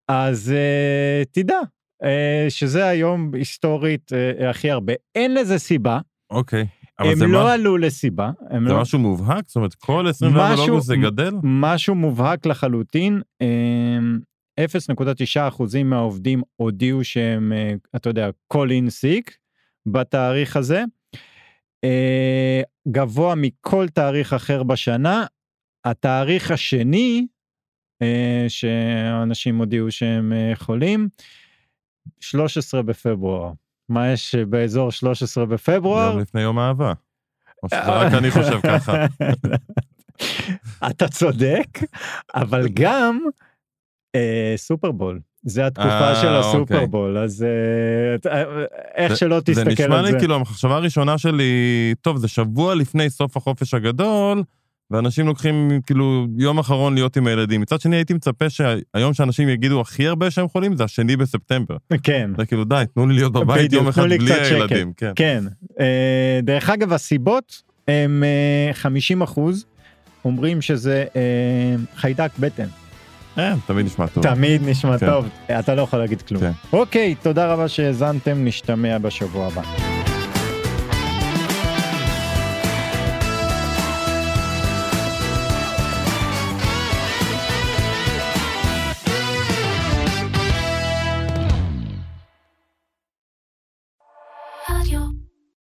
[0.08, 1.60] אז uh, תדע
[2.04, 2.08] uh,
[2.50, 4.94] שזה היום היסטורית uh, הכי הרבה.
[5.16, 6.00] אין לזה סיבה.
[6.30, 6.68] אוקיי.
[7.00, 7.54] הם לא מה...
[7.54, 8.32] עלו לסיבה.
[8.52, 8.82] זה לא...
[8.82, 9.48] משהו מובהק?
[9.48, 11.32] זאת אומרת, כל 24 באוגוסט זה גדל?
[11.44, 13.22] משהו מובהק לחלוטין.
[13.42, 13.44] 0.9
[15.42, 19.32] אמ, אחוזים מהעובדים הודיעו שהם, אה, אתה יודע, call in sick
[19.86, 20.84] בתאריך הזה.
[21.84, 25.26] אה, גבוה מכל תאריך אחר בשנה.
[25.86, 27.28] התאריך השני,
[28.02, 31.08] אה, שאנשים הודיעו שהם חולים,
[32.20, 33.52] 13 בפברואר.
[33.90, 36.12] מה יש באזור 13 בפברואר?
[36.12, 36.94] יום לפני יום אהבה.
[37.64, 39.06] או שזה רק אני חושב ככה.
[40.88, 41.68] אתה צודק,
[42.36, 43.20] אבל גם
[44.16, 45.20] אה, סופרבול.
[45.44, 46.40] זה התקופה של אוקיי.
[46.40, 48.56] הסופרבול, אז אה,
[48.96, 49.76] איך שלא תסתכל על זה.
[49.76, 54.44] זה נשמע לי כאילו המחשבה הראשונה שלי, טוב, זה שבוע לפני סוף החופש הגדול,
[54.92, 57.62] ואנשים לוקחים כאילו יום אחרון להיות עם הילדים.
[57.62, 61.78] מצד שני הייתי מצפה שהיום שאנשים יגידו הכי הרבה שהם חולים זה השני בספטמבר.
[62.04, 62.32] כן.
[62.38, 64.94] זה כאילו די, תנו לי להיות בבית יום אחד בלי הילדים.
[64.98, 65.12] כן.
[65.16, 65.44] כן.
[65.80, 68.24] אה, דרך אגב הסיבות הם
[68.74, 69.66] 50 אה, אחוז
[70.26, 72.68] אומרים שזה אה, חיידק בטן.
[73.66, 74.24] תמיד נשמע טוב.
[74.24, 75.06] תמיד נשמע כן.
[75.06, 75.26] טוב,
[75.60, 76.42] אתה לא יכול להגיד כלום.
[76.42, 76.52] כן.
[76.74, 79.97] אוקיי, תודה רבה שהאזנתם, נשתמע בשבוע הבא.